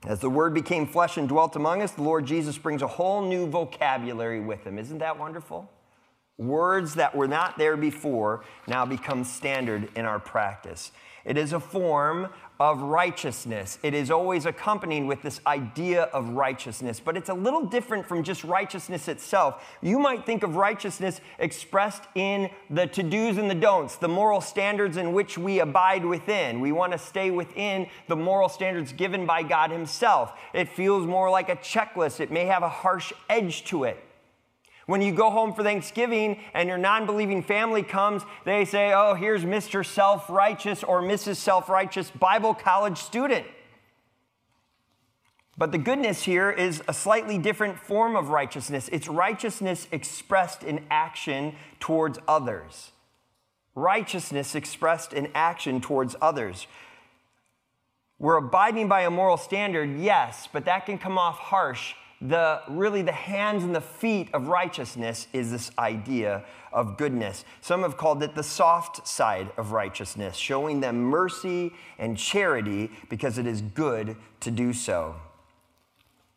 As 0.06 0.20
the 0.20 0.30
word 0.30 0.54
became 0.54 0.86
flesh 0.86 1.16
and 1.16 1.28
dwelt 1.28 1.56
among 1.56 1.82
us, 1.82 1.90
the 1.90 2.02
Lord 2.02 2.26
Jesus 2.26 2.56
brings 2.56 2.82
a 2.82 2.86
whole 2.86 3.22
new 3.22 3.48
vocabulary 3.48 4.38
with 4.38 4.62
him. 4.62 4.78
Isn't 4.78 4.98
that 4.98 5.18
wonderful? 5.18 5.68
Words 6.38 6.94
that 6.94 7.16
were 7.16 7.26
not 7.26 7.58
there 7.58 7.76
before 7.76 8.44
now 8.68 8.86
become 8.86 9.24
standard 9.24 9.88
in 9.96 10.04
our 10.04 10.20
practice. 10.20 10.92
It 11.24 11.36
is 11.36 11.52
a 11.52 11.58
form 11.58 12.28
of 12.60 12.80
righteousness. 12.80 13.78
It 13.82 13.92
is 13.92 14.10
always 14.10 14.46
accompanied 14.46 15.04
with 15.04 15.20
this 15.20 15.40
idea 15.46 16.04
of 16.04 16.30
righteousness, 16.30 17.00
but 17.00 17.16
it's 17.16 17.28
a 17.28 17.34
little 17.34 17.64
different 17.66 18.06
from 18.06 18.22
just 18.22 18.44
righteousness 18.44 19.08
itself. 19.08 19.64
You 19.82 19.98
might 19.98 20.24
think 20.24 20.44
of 20.44 20.54
righteousness 20.54 21.20
expressed 21.40 22.04
in 22.14 22.50
the 22.70 22.86
to 22.86 23.02
dos 23.02 23.36
and 23.36 23.50
the 23.50 23.54
don'ts, 23.56 23.96
the 23.96 24.08
moral 24.08 24.40
standards 24.40 24.96
in 24.96 25.12
which 25.12 25.36
we 25.36 25.58
abide 25.58 26.04
within. 26.04 26.60
We 26.60 26.70
want 26.70 26.92
to 26.92 26.98
stay 26.98 27.30
within 27.32 27.88
the 28.06 28.16
moral 28.16 28.48
standards 28.48 28.92
given 28.92 29.26
by 29.26 29.42
God 29.42 29.70
Himself. 29.70 30.32
It 30.54 30.68
feels 30.68 31.04
more 31.04 31.30
like 31.30 31.48
a 31.48 31.56
checklist, 31.56 32.20
it 32.20 32.30
may 32.30 32.46
have 32.46 32.62
a 32.62 32.68
harsh 32.68 33.12
edge 33.28 33.64
to 33.66 33.84
it. 33.84 34.04
When 34.88 35.02
you 35.02 35.12
go 35.12 35.28
home 35.28 35.52
for 35.52 35.62
Thanksgiving 35.62 36.40
and 36.54 36.66
your 36.66 36.78
non 36.78 37.04
believing 37.04 37.42
family 37.42 37.82
comes, 37.82 38.22
they 38.46 38.64
say, 38.64 38.94
Oh, 38.94 39.12
here's 39.12 39.44
Mr. 39.44 39.84
Self 39.84 40.30
Righteous 40.30 40.82
or 40.82 41.02
Mrs. 41.02 41.36
Self 41.36 41.68
Righteous 41.68 42.10
Bible 42.10 42.54
college 42.54 42.96
student. 42.96 43.44
But 45.58 45.72
the 45.72 45.78
goodness 45.78 46.22
here 46.22 46.50
is 46.50 46.82
a 46.88 46.94
slightly 46.94 47.36
different 47.36 47.78
form 47.78 48.16
of 48.16 48.30
righteousness. 48.30 48.88
It's 48.90 49.08
righteousness 49.08 49.86
expressed 49.92 50.62
in 50.62 50.82
action 50.90 51.54
towards 51.80 52.18
others. 52.26 52.92
Righteousness 53.74 54.54
expressed 54.54 55.12
in 55.12 55.28
action 55.34 55.82
towards 55.82 56.16
others. 56.22 56.66
We're 58.18 58.38
abiding 58.38 58.88
by 58.88 59.02
a 59.02 59.10
moral 59.10 59.36
standard, 59.36 60.00
yes, 60.00 60.48
but 60.50 60.64
that 60.64 60.86
can 60.86 60.96
come 60.96 61.18
off 61.18 61.36
harsh. 61.36 61.92
The 62.20 62.62
really 62.68 63.02
the 63.02 63.12
hands 63.12 63.62
and 63.62 63.74
the 63.74 63.80
feet 63.80 64.28
of 64.32 64.48
righteousness 64.48 65.28
is 65.32 65.52
this 65.52 65.70
idea 65.78 66.44
of 66.72 66.96
goodness. 66.96 67.44
Some 67.60 67.82
have 67.82 67.96
called 67.96 68.22
it 68.22 68.34
the 68.34 68.42
soft 68.42 69.06
side 69.06 69.50
of 69.56 69.72
righteousness, 69.72 70.36
showing 70.36 70.80
them 70.80 71.00
mercy 71.00 71.72
and 71.98 72.18
charity 72.18 72.90
because 73.08 73.38
it 73.38 73.46
is 73.46 73.62
good 73.62 74.16
to 74.40 74.50
do 74.50 74.72
so. 74.72 75.14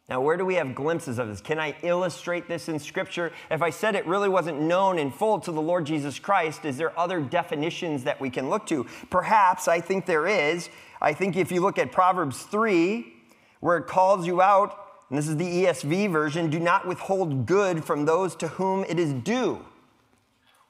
Now, 0.08 0.20
where 0.20 0.36
do 0.36 0.44
we 0.44 0.56
have 0.56 0.76
glimpses 0.76 1.20
of 1.20 1.30
this? 1.30 1.40
Can 1.40 1.58
I 1.58 1.74
illustrate 1.84 2.48
this 2.50 2.68
in 2.68 2.80
Scripture? 2.80 3.32
If 3.50 3.62
I 3.62 3.70
said 3.70 3.96
it 3.96 4.06
really 4.06 4.28
wasn't 4.28 4.62
known 4.62 5.00
in 5.00 5.10
full 5.10 5.40
to 5.40 5.54
the 5.54 5.62
Lord 5.62 5.86
Jesus 5.86 6.20
Christ, 6.20 6.66
is 6.66 6.76
there 6.76 6.98
other 7.00 7.22
definitions 7.22 8.04
that 8.04 8.20
we 8.20 8.30
can 8.30 8.50
look 8.50 8.68
to? 8.68 8.86
Perhaps, 9.10 9.70
I 9.70 9.80
think 9.80 10.06
there 10.06 10.28
is. 10.28 10.70
I 11.02 11.14
think 11.14 11.38
if 11.38 11.50
you 11.50 11.62
look 11.62 11.80
at 11.80 11.94
Proverbs 11.94 12.44
3, 12.44 13.14
where 13.62 13.78
it 13.78 13.88
calls 13.88 14.28
you 14.28 14.42
out, 14.42 14.81
and 15.12 15.18
this 15.18 15.28
is 15.28 15.36
the 15.36 15.66
ESV 15.66 16.10
version 16.10 16.50
do 16.50 16.58
not 16.58 16.88
withhold 16.88 17.46
good 17.46 17.84
from 17.84 18.06
those 18.06 18.34
to 18.38 18.48
whom 18.48 18.86
it 18.86 18.98
is 18.98 19.12
due, 19.12 19.66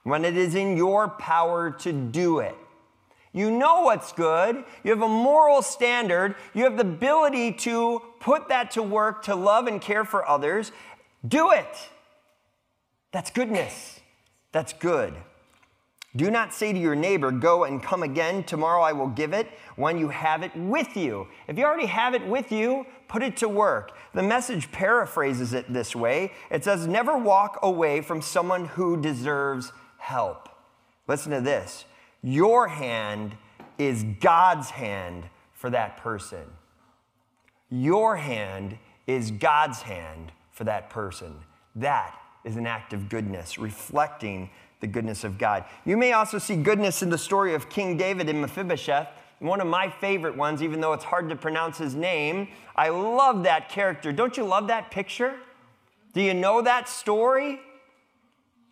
when 0.02 0.26
it 0.26 0.36
is 0.36 0.56
in 0.56 0.76
your 0.76 1.08
power 1.08 1.70
to 1.70 1.94
do 1.94 2.40
it. 2.40 2.56
You 3.34 3.52
know 3.52 3.82
what's 3.82 4.12
good. 4.12 4.66
You 4.84 4.92
have 4.92 5.04
a 5.04 5.08
moral 5.08 5.62
standard. 5.62 6.34
You 6.56 6.64
have 6.64 6.76
the 6.76 6.82
ability 6.82 7.54
to 7.54 8.02
put 8.20 8.50
that 8.50 8.72
to 8.72 8.82
work 8.82 9.24
to 9.26 9.36
love 9.36 9.68
and 9.68 9.80
care 9.80 10.04
for 10.04 10.28
others. 10.28 10.72
Do 11.26 11.52
it. 11.52 11.90
That's 13.12 13.30
goodness. 13.30 14.00
That's 14.52 14.74
good. 14.74 15.14
Do 16.16 16.30
not 16.30 16.54
say 16.54 16.74
to 16.74 16.80
your 16.80 16.96
neighbor, 16.96 17.32
Go 17.32 17.64
and 17.64 17.82
come 17.82 18.04
again. 18.04 18.44
Tomorrow 18.44 18.82
I 18.82 18.92
will 18.92 19.08
give 19.08 19.34
it 19.34 19.48
when 19.76 19.98
you 19.98 20.10
have 20.10 20.44
it 20.44 20.56
with 20.56 20.98
you. 20.98 21.28
If 21.48 21.58
you 21.58 21.64
already 21.64 21.86
have 21.88 22.14
it 22.14 22.26
with 22.28 22.52
you, 22.52 22.86
put 23.08 23.24
it 23.24 23.38
to 23.38 23.48
work. 23.50 23.92
The 24.14 24.24
message 24.24 24.72
paraphrases 24.72 25.54
it 25.54 25.72
this 25.72 25.96
way 25.96 26.34
it 26.50 26.64
says, 26.64 26.86
Never 26.86 27.18
walk 27.18 27.60
away 27.64 28.02
from 28.02 28.22
someone 28.22 28.66
who 28.66 29.02
deserves 29.02 29.72
help. 29.98 30.50
Listen 31.08 31.32
to 31.32 31.42
this 31.42 31.86
your 32.24 32.68
hand 32.68 33.36
is 33.78 34.04
God's 34.20 34.70
hand 34.70 35.24
for 35.54 35.70
that 35.70 35.98
person. 35.98 36.44
Your 37.70 38.18
hand 38.18 38.78
is 39.08 39.32
God's 39.32 39.82
hand 39.82 40.32
for 40.52 40.66
that 40.66 40.90
person. 40.90 41.36
That 41.76 42.16
is 42.44 42.58
an 42.58 42.68
act 42.68 42.94
of 42.94 43.10
goodness, 43.10 43.58
reflecting 43.58 44.50
the 44.82 44.88
goodness 44.88 45.24
of 45.24 45.38
God. 45.38 45.64
You 45.86 45.96
may 45.96 46.12
also 46.12 46.38
see 46.38 46.56
goodness 46.56 47.02
in 47.02 47.10
the 47.10 47.18
story 47.18 47.54
of 47.54 47.70
King 47.70 47.96
David 47.98 48.28
and 48.28 48.42
Mephibosheth. 48.42 49.08
One 49.40 49.62
of 49.62 49.68
my 49.68 49.90
favorite 49.90 50.36
ones, 50.36 50.62
even 50.62 50.82
though 50.82 50.94
it's 50.94 51.04
hard 51.04 51.30
to 51.30 51.36
pronounce 51.36 51.78
his 51.78 51.96
name. 51.96 52.50
I 52.76 52.90
love 52.90 53.44
that 53.44 53.70
character. 53.70 54.12
Don't 54.12 54.38
you 54.38 54.44
love 54.44 54.68
that 54.68 54.92
picture? 54.92 55.36
Do 56.14 56.22
you 56.22 56.34
know 56.34 56.62
that 56.62 56.90
story? 56.90 57.60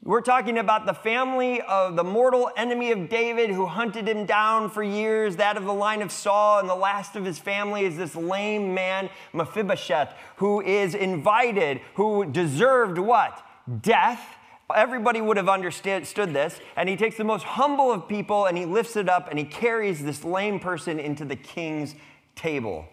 We're 0.04 0.22
talking 0.22 0.58
about 0.58 0.86
the 0.86 0.94
family 0.94 1.62
of 1.62 1.96
the 1.96 2.04
mortal 2.04 2.50
enemy 2.56 2.92
of 2.92 3.10
David 3.10 3.50
who 3.50 3.66
hunted 3.66 4.08
him 4.08 4.26
down 4.26 4.70
for 4.70 4.82
years, 4.82 5.36
that 5.36 5.58
of 5.58 5.66
the 5.66 5.74
line 5.74 6.02
of 6.02 6.12
Saul, 6.12 6.60
and 6.60 6.70
the 6.70 6.76
last 6.76 7.18
of 7.18 7.26
his 7.26 7.38
family 7.38 7.84
is 7.84 7.98
this 7.98 8.16
lame 8.16 8.74
man, 8.74 9.10
Mephibosheth, 9.34 10.14
who 10.38 10.62
is 10.62 10.96
invited, 10.96 11.82
who 11.96 12.26
deserved 12.26 12.98
what? 12.98 13.46
Death. 13.82 14.38
Everybody 14.76 15.22
would 15.22 15.38
have 15.38 15.50
understood 15.50 16.06
this. 16.06 16.60
And 16.76 16.88
he 16.88 16.96
takes 16.96 17.18
the 17.18 17.24
most 17.24 17.44
humble 17.44 17.92
of 17.92 18.08
people 18.08 18.46
and 18.46 18.58
he 18.58 18.66
lifts 18.66 18.96
it 18.96 19.10
up 19.10 19.30
and 19.30 19.40
he 19.40 19.46
carries 19.46 20.04
this 20.04 20.24
lame 20.24 20.60
person 20.60 21.00
into 21.00 21.26
the 21.26 21.36
king's 21.36 21.96
table. 22.36 22.86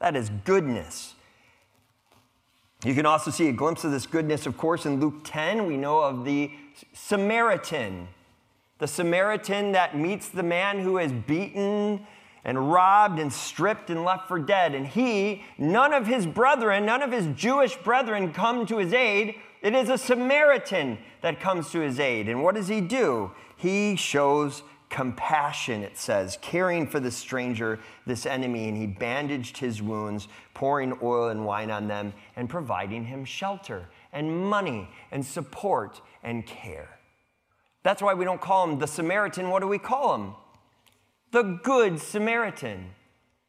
That 0.00 0.16
is 0.16 0.30
goodness. 0.44 1.14
You 2.84 2.94
can 2.94 3.06
also 3.06 3.30
see 3.30 3.48
a 3.48 3.52
glimpse 3.52 3.84
of 3.84 3.90
this 3.90 4.06
goodness, 4.06 4.46
of 4.46 4.56
course, 4.56 4.86
in 4.86 5.00
Luke 5.00 5.22
10. 5.24 5.66
We 5.66 5.76
know 5.76 6.00
of 6.00 6.24
the 6.24 6.50
Samaritan, 6.92 8.08
the 8.78 8.86
Samaritan 8.86 9.72
that 9.72 9.96
meets 9.96 10.28
the 10.28 10.42
man 10.42 10.80
who 10.80 10.98
is 10.98 11.10
beaten 11.10 12.06
and 12.44 12.70
robbed 12.70 13.18
and 13.18 13.32
stripped 13.32 13.90
and 13.90 14.04
left 14.04 14.28
for 14.28 14.38
dead. 14.38 14.74
And 14.74 14.86
he, 14.86 15.42
none 15.58 15.92
of 15.92 16.06
his 16.06 16.26
brethren, 16.26 16.86
none 16.86 17.02
of 17.02 17.10
his 17.10 17.26
Jewish 17.34 17.76
brethren 17.76 18.32
come 18.32 18.66
to 18.66 18.76
his 18.76 18.92
aid. 18.92 19.34
It 19.62 19.74
is 19.74 19.88
a 19.88 19.98
Samaritan 19.98 20.98
that 21.22 21.40
comes 21.40 21.70
to 21.70 21.80
his 21.80 21.98
aid. 21.98 22.28
And 22.28 22.42
what 22.42 22.54
does 22.54 22.68
he 22.68 22.80
do? 22.80 23.32
He 23.56 23.96
shows 23.96 24.62
compassion, 24.88 25.82
it 25.82 25.98
says, 25.98 26.38
caring 26.40 26.86
for 26.86 27.00
the 27.00 27.10
stranger, 27.10 27.78
this 28.06 28.24
enemy, 28.24 28.68
and 28.68 28.76
he 28.76 28.86
bandaged 28.86 29.58
his 29.58 29.82
wounds, 29.82 30.28
pouring 30.54 30.96
oil 31.02 31.28
and 31.28 31.44
wine 31.44 31.70
on 31.70 31.88
them, 31.88 32.12
and 32.36 32.48
providing 32.48 33.04
him 33.04 33.24
shelter 33.24 33.86
and 34.12 34.44
money 34.46 34.88
and 35.10 35.24
support 35.24 36.00
and 36.22 36.46
care. 36.46 36.98
That's 37.82 38.02
why 38.02 38.14
we 38.14 38.24
don't 38.24 38.40
call 38.40 38.68
him 38.68 38.78
the 38.78 38.86
Samaritan. 38.86 39.50
What 39.50 39.60
do 39.60 39.68
we 39.68 39.78
call 39.78 40.14
him? 40.14 40.34
The 41.32 41.42
Good 41.62 42.00
Samaritan, 42.00 42.90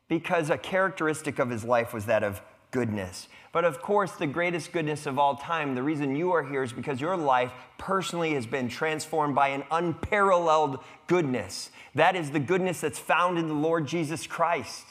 because 0.08 0.50
a 0.50 0.58
characteristic 0.58 1.40
of 1.40 1.50
his 1.50 1.64
life 1.64 1.94
was 1.94 2.06
that 2.06 2.24
of 2.24 2.42
goodness. 2.72 3.28
But 3.52 3.66
of 3.66 3.82
course, 3.82 4.12
the 4.12 4.28
greatest 4.28 4.72
goodness 4.72 5.06
of 5.06 5.18
all 5.18 5.36
time, 5.36 5.74
the 5.74 5.84
reason 5.84 6.16
you 6.16 6.32
are 6.32 6.44
here 6.44 6.64
is 6.64 6.74
because 6.74 7.02
your 7.02 7.18
life 7.18 7.52
personally 7.78 8.34
has 8.34 8.46
been 8.46 8.70
transformed 8.70 9.36
by 9.36 9.50
an 9.50 9.64
unparalleled 9.72 10.80
goodness. 11.08 11.72
That 11.96 12.16
is 12.16 12.32
the 12.32 12.40
goodness 12.40 12.82
that's 12.82 13.00
found 13.00 13.40
in 13.40 13.48
the 13.48 13.54
Lord 13.54 13.88
Jesus 13.88 14.28
Christ, 14.28 14.86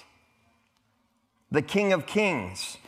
the 1.50 1.62
King 1.62 1.92
of 1.92 2.06
Kings, 2.06 2.78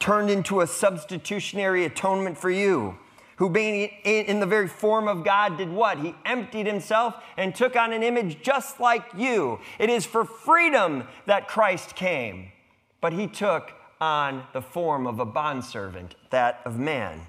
turned 0.00 0.30
into 0.30 0.60
a 0.60 0.66
substitutionary 0.66 1.84
atonement 1.84 2.36
for 2.36 2.50
you. 2.50 2.98
Who, 3.36 3.48
being 3.50 3.90
in 4.04 4.40
the 4.40 4.46
very 4.46 4.68
form 4.68 5.08
of 5.08 5.24
God, 5.24 5.58
did 5.58 5.70
what? 5.70 5.98
He 5.98 6.14
emptied 6.24 6.66
himself 6.66 7.14
and 7.36 7.54
took 7.54 7.74
on 7.74 7.92
an 7.92 8.02
image 8.02 8.40
just 8.42 8.78
like 8.78 9.04
you. 9.16 9.58
It 9.80 9.90
is 9.90 10.04
for 10.04 10.24
freedom 10.24 11.04
that 11.26 11.48
Christ 11.48 11.96
came, 11.96 12.52
but 13.00 13.12
he 13.12 13.26
took 13.26 13.72
on 14.02 14.42
the 14.52 14.60
form 14.60 15.06
of 15.06 15.20
a 15.20 15.24
bondservant, 15.24 16.16
that 16.30 16.60
of 16.64 16.76
man, 16.76 17.20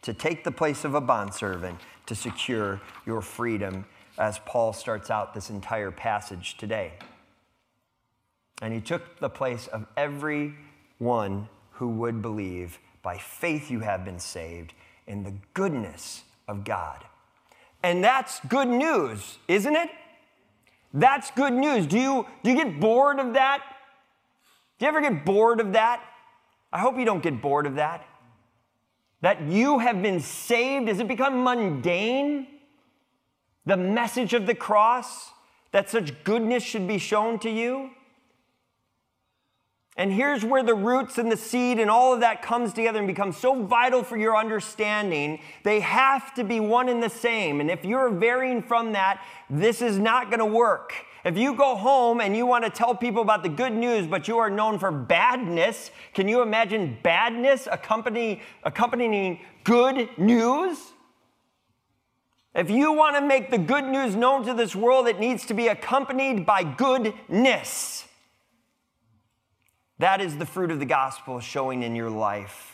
to 0.00 0.14
take 0.14 0.44
the 0.44 0.52
place 0.52 0.84
of 0.84 0.94
a 0.94 1.00
bondservant 1.00 1.76
to 2.06 2.14
secure 2.14 2.80
your 3.04 3.20
freedom, 3.20 3.84
as 4.16 4.38
Paul 4.46 4.72
starts 4.72 5.10
out 5.10 5.34
this 5.34 5.50
entire 5.50 5.90
passage 5.90 6.56
today. 6.56 6.92
And 8.60 8.72
he 8.72 8.80
took 8.80 9.18
the 9.18 9.28
place 9.28 9.66
of 9.66 9.86
every 9.96 10.54
one 10.98 11.48
who 11.72 11.88
would 11.88 12.22
believe. 12.22 12.78
By 13.02 13.18
faith, 13.18 13.68
you 13.68 13.80
have 13.80 14.04
been 14.04 14.20
saved 14.20 14.74
in 15.08 15.24
the 15.24 15.34
goodness 15.52 16.22
of 16.46 16.62
God. 16.62 17.04
And 17.82 18.04
that's 18.04 18.38
good 18.48 18.68
news, 18.68 19.38
isn't 19.48 19.74
it? 19.74 19.90
That's 20.94 21.32
good 21.32 21.54
news. 21.54 21.88
Do 21.88 21.98
you, 21.98 22.26
do 22.44 22.50
you 22.50 22.56
get 22.56 22.78
bored 22.78 23.18
of 23.18 23.34
that? 23.34 23.64
Do 24.82 24.86
you 24.86 24.88
ever 24.88 25.00
get 25.00 25.24
bored 25.24 25.60
of 25.60 25.74
that? 25.74 26.02
I 26.72 26.80
hope 26.80 26.98
you 26.98 27.04
don't 27.04 27.22
get 27.22 27.40
bored 27.40 27.68
of 27.68 27.76
that. 27.76 28.04
That 29.20 29.42
you 29.42 29.78
have 29.78 30.02
been 30.02 30.18
saved. 30.18 30.86
Does 30.86 30.98
it 30.98 31.06
become 31.06 31.44
mundane? 31.44 32.48
The 33.64 33.76
message 33.76 34.34
of 34.34 34.44
the 34.44 34.56
cross, 34.56 35.30
that 35.70 35.88
such 35.88 36.24
goodness 36.24 36.64
should 36.64 36.88
be 36.88 36.98
shown 36.98 37.38
to 37.38 37.48
you? 37.48 37.90
And 39.96 40.12
here's 40.12 40.44
where 40.44 40.64
the 40.64 40.74
roots 40.74 41.16
and 41.16 41.30
the 41.30 41.36
seed 41.36 41.78
and 41.78 41.88
all 41.88 42.12
of 42.12 42.18
that 42.18 42.42
comes 42.42 42.72
together 42.72 42.98
and 42.98 43.06
becomes 43.06 43.36
so 43.36 43.62
vital 43.62 44.02
for 44.02 44.16
your 44.16 44.36
understanding. 44.36 45.38
They 45.62 45.78
have 45.78 46.34
to 46.34 46.42
be 46.42 46.58
one 46.58 46.88
and 46.88 47.00
the 47.00 47.08
same. 47.08 47.60
And 47.60 47.70
if 47.70 47.84
you're 47.84 48.10
varying 48.10 48.64
from 48.64 48.94
that, 48.94 49.24
this 49.48 49.80
is 49.80 50.00
not 50.00 50.26
going 50.26 50.40
to 50.40 50.44
work. 50.44 50.92
If 51.24 51.38
you 51.38 51.54
go 51.54 51.76
home 51.76 52.20
and 52.20 52.36
you 52.36 52.46
want 52.46 52.64
to 52.64 52.70
tell 52.70 52.94
people 52.94 53.22
about 53.22 53.42
the 53.42 53.48
good 53.48 53.72
news, 53.72 54.06
but 54.06 54.26
you 54.26 54.38
are 54.38 54.50
known 54.50 54.78
for 54.78 54.90
badness, 54.90 55.92
can 56.14 56.26
you 56.26 56.42
imagine 56.42 56.98
badness 57.02 57.68
accompanying, 57.70 58.40
accompanying 58.64 59.40
good 59.62 60.08
news? 60.18 60.78
If 62.54 62.70
you 62.70 62.92
want 62.92 63.16
to 63.16 63.22
make 63.22 63.50
the 63.50 63.58
good 63.58 63.84
news 63.84 64.16
known 64.16 64.44
to 64.46 64.52
this 64.52 64.74
world, 64.74 65.06
it 65.06 65.20
needs 65.20 65.46
to 65.46 65.54
be 65.54 65.68
accompanied 65.68 66.44
by 66.44 66.64
goodness. 66.64 68.06
That 69.98 70.20
is 70.20 70.36
the 70.36 70.46
fruit 70.46 70.72
of 70.72 70.80
the 70.80 70.86
gospel 70.86 71.38
showing 71.38 71.84
in 71.84 71.94
your 71.94 72.10
life. 72.10 72.71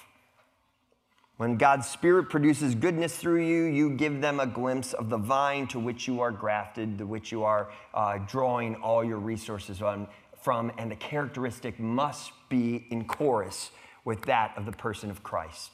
When 1.38 1.56
God's 1.56 1.88
Spirit 1.88 2.30
produces 2.30 2.74
goodness 2.74 3.16
through 3.16 3.46
you, 3.46 3.62
you 3.62 3.90
give 3.90 4.20
them 4.20 4.40
a 4.40 4.46
glimpse 4.46 4.92
of 4.92 5.08
the 5.08 5.16
vine 5.16 5.68
to 5.68 5.78
which 5.78 6.08
you 6.08 6.20
are 6.20 6.32
grafted, 6.32 6.98
to 6.98 7.06
which 7.06 7.30
you 7.30 7.44
are 7.44 7.70
uh, 7.94 8.18
drawing 8.26 8.74
all 8.76 9.04
your 9.04 9.18
resources 9.18 9.80
on, 9.80 10.08
from, 10.42 10.72
and 10.78 10.90
the 10.90 10.96
characteristic 10.96 11.78
must 11.78 12.32
be 12.48 12.88
in 12.90 13.04
chorus 13.04 13.70
with 14.04 14.22
that 14.22 14.52
of 14.56 14.66
the 14.66 14.72
person 14.72 15.10
of 15.10 15.22
Christ. 15.22 15.70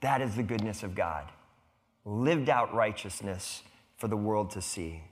That 0.00 0.22
is 0.22 0.34
the 0.34 0.42
goodness 0.42 0.82
of 0.82 0.94
God, 0.94 1.30
lived 2.06 2.48
out 2.48 2.74
righteousness 2.74 3.62
for 3.98 4.08
the 4.08 4.16
world 4.16 4.50
to 4.52 4.62
see. 4.62 5.02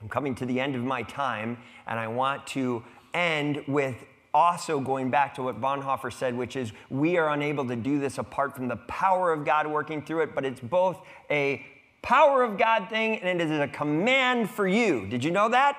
I'm 0.00 0.08
coming 0.08 0.36
to 0.36 0.46
the 0.46 0.60
end 0.60 0.76
of 0.76 0.84
my 0.84 1.02
time, 1.02 1.58
and 1.88 1.98
I 1.98 2.06
want 2.06 2.46
to 2.48 2.84
end 3.14 3.64
with 3.66 3.96
also 4.34 4.80
going 4.80 5.10
back 5.10 5.34
to 5.34 5.42
what 5.42 5.60
Bonhoeffer 5.60 6.12
said, 6.12 6.36
which 6.36 6.56
is 6.56 6.72
we 6.90 7.16
are 7.18 7.30
unable 7.30 7.66
to 7.66 7.76
do 7.76 7.98
this 7.98 8.18
apart 8.18 8.56
from 8.56 8.68
the 8.68 8.76
power 8.76 9.32
of 9.32 9.44
God 9.44 9.66
working 9.66 10.02
through 10.02 10.22
it, 10.22 10.34
but 10.34 10.44
it's 10.44 10.60
both 10.60 11.00
a 11.30 11.64
power 12.02 12.42
of 12.42 12.58
God 12.58 12.88
thing 12.88 13.18
and 13.18 13.40
it 13.40 13.50
is 13.50 13.58
a 13.58 13.68
command 13.68 14.50
for 14.50 14.66
you. 14.66 15.06
Did 15.06 15.22
you 15.22 15.30
know 15.30 15.48
that? 15.50 15.76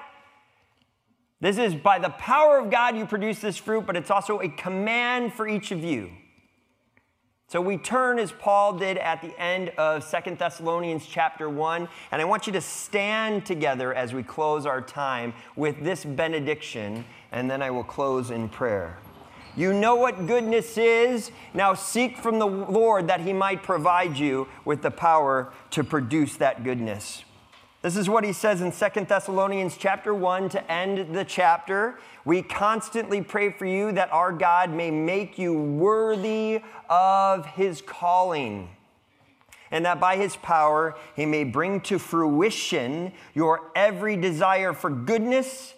This 1.42 1.58
is 1.58 1.76
by 1.76 2.00
the 2.00 2.10
power 2.10 2.60
of 2.60 2.72
God 2.72 2.96
you 2.96 3.06
produce 3.06 3.39
this 3.39 3.58
fruit, 3.58 3.86
but 3.86 3.98
it's 3.98 4.10
also 4.10 4.39
a 4.39 4.48
command 4.48 5.34
for 5.34 5.48
each 5.48 5.72
of 5.72 5.84
you. 5.84 6.10
So 7.54 7.62
we 7.62 7.78
turn 7.78 8.18
as 8.18 8.32
Paul 8.32 8.74
did 8.80 8.98
at 8.98 9.22
the 9.22 9.39
end 9.39 9.70
of 9.78 10.04
Second 10.04 10.39
Thessalonians 10.39 11.06
chapter 11.06 11.48
1, 11.48 11.88
and 12.12 12.20
I 12.20 12.26
want 12.26 12.48
you 12.48 12.54
to 12.54 12.62
stand 12.62 13.46
together 13.46 13.94
as 13.94 14.12
we 14.12 14.24
close 14.24 14.66
our 14.66 14.82
time 14.82 15.36
with 15.56 15.80
this 15.84 16.04
benediction, 16.04 17.06
and 17.32 17.52
then 17.52 17.62
I 17.62 17.70
will 17.70 17.84
close 17.84 18.32
in 18.32 18.50
prayer. 18.50 18.98
You 19.56 19.72
know 19.72 19.94
what 19.94 20.26
goodness 20.26 20.80
is. 20.80 21.30
Now 21.54 21.76
seek 21.76 22.18
from 22.18 22.39
the 22.39 22.48
Lord 22.48 23.08
that 23.10 23.22
he 23.22 23.34
might 23.34 23.62
provide 23.62 24.18
you 24.18 24.48
with 24.66 24.82
the 24.82 24.89
power 24.89 25.54
to 25.70 25.84
produce 25.84 26.38
that 26.38 26.63
goodness. 26.63 27.24
This 27.84 27.98
is 27.98 28.10
what 28.10 28.24
he 28.24 28.32
says 28.32 28.62
in 28.62 28.72
Second 28.72 29.10
Thessalonians 29.10 29.76
chapter 29.76 30.13
1 30.13 30.48
to 30.50 30.72
end 30.72 31.13
the 31.13 31.26
chapter. 31.26 32.00
We 32.24 32.41
constantly 32.41 33.22
pray 33.22 33.52
for 33.52 33.65
you 33.65 33.91
that 33.91 34.10
our 34.13 34.32
God 34.32 34.69
may 34.69 34.89
make 34.89 35.38
you 35.38 35.54
worthy 35.54 36.62
of 36.89 37.46
his 37.46 37.82
calling, 37.82 38.69
and 39.69 39.86
that 39.86 40.00
by 40.00 40.15
his 40.15 40.38
power 40.38 40.96
he 41.13 41.26
may 41.26 41.43
bring 41.43 41.82
to 41.82 42.00
fruition 42.00 43.12
your 43.34 43.69
every 43.76 44.15
desire 44.15 44.72
for 44.72 44.89
goodness 44.89 45.74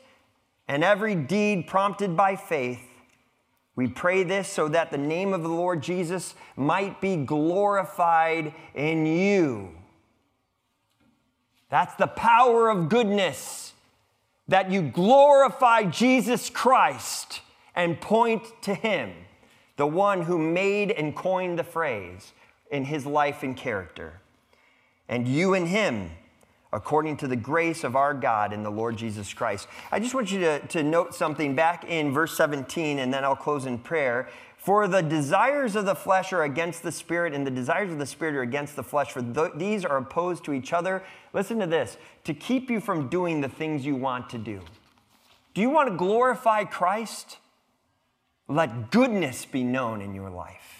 and 0.68 0.84
every 0.84 1.16
deed 1.16 1.66
prompted 1.66 2.16
by 2.16 2.36
faith. 2.36 2.84
We 3.76 3.88
pray 3.88 4.22
this 4.22 4.48
so 4.48 4.68
that 4.68 4.92
the 4.92 5.00
name 5.00 5.34
of 5.34 5.42
the 5.42 5.50
Lord 5.50 5.82
Jesus 5.82 6.36
might 6.56 7.02
be 7.02 7.16
glorified 7.16 8.54
in 8.76 9.08
you 9.08 9.72
that's 11.70 11.96
the 11.96 12.08
power 12.08 12.70
of 12.70 12.90
goodness 12.90 13.74
that 14.48 14.72
you 14.72 14.82
glorify 14.82 15.84
Jesus 15.84 16.50
Christ 16.50 17.42
and 17.76 18.00
point 18.00 18.44
to 18.62 18.74
Him, 18.74 19.12
the 19.76 19.88
one 19.88 20.22
who 20.24 20.38
made 20.38 20.92
and 20.92 21.16
coined 21.16 21.58
the 21.58 21.64
phrase 21.64 22.34
in 22.70 22.86
His 22.86 23.06
life 23.06 23.44
and 23.44 23.58
character. 23.58 24.22
And 25.10 25.28
you 25.28 25.54
and 25.54 25.68
Him, 25.68 26.12
according 26.72 27.18
to 27.18 27.28
the 27.28 27.36
grace 27.36 27.84
of 27.84 27.96
our 27.96 28.14
God 28.14 28.54
in 28.54 28.62
the 28.62 28.70
Lord 28.70 28.98
Jesus 28.98 29.34
Christ. 29.34 29.68
I 29.92 30.00
just 30.00 30.14
want 30.14 30.32
you 30.32 30.40
to, 30.42 30.60
to 30.68 30.84
note 30.84 31.16
something 31.16 31.56
back 31.56 31.86
in 31.86 32.12
verse 32.12 32.36
17, 32.36 33.00
and 33.00 33.14
then 33.14 33.24
I'll 33.24 33.36
close 33.36 33.66
in 33.66 33.80
prayer. 33.80 34.28
For 34.66 34.88
the 34.88 35.04
desires 35.04 35.76
of 35.76 35.86
the 35.86 35.94
flesh 35.94 36.34
are 36.34 36.42
against 36.42 36.82
the 36.82 36.92
spirit, 36.92 37.36
and 37.36 37.46
the 37.46 37.52
desires 37.52 37.92
of 37.92 38.00
the 38.00 38.06
spirit 38.08 38.34
are 38.34 38.42
against 38.42 38.76
the 38.76 38.82
flesh, 38.82 39.12
for 39.12 39.22
th- 39.22 39.52
these 39.58 39.86
are 39.86 39.98
opposed 39.98 40.44
to 40.46 40.54
each 40.54 40.74
other. 40.74 41.04
Listen 41.34 41.60
to 41.60 41.68
this 41.68 41.98
to 42.24 42.34
keep 42.34 42.72
you 42.72 42.80
from 42.80 43.08
doing 43.08 43.42
the 43.42 43.48
things 43.48 43.86
you 43.86 43.96
want 43.96 44.28
to 44.32 44.40
do. 44.40 44.60
Do 45.54 45.62
you 45.62 45.70
want 45.70 45.90
to 45.90 45.96
glorify 45.96 46.64
Christ? 46.64 47.38
Let 48.48 48.90
goodness 48.90 49.46
be 49.46 49.64
known 49.64 50.02
in 50.02 50.16
your 50.16 50.32
life. 50.32 50.75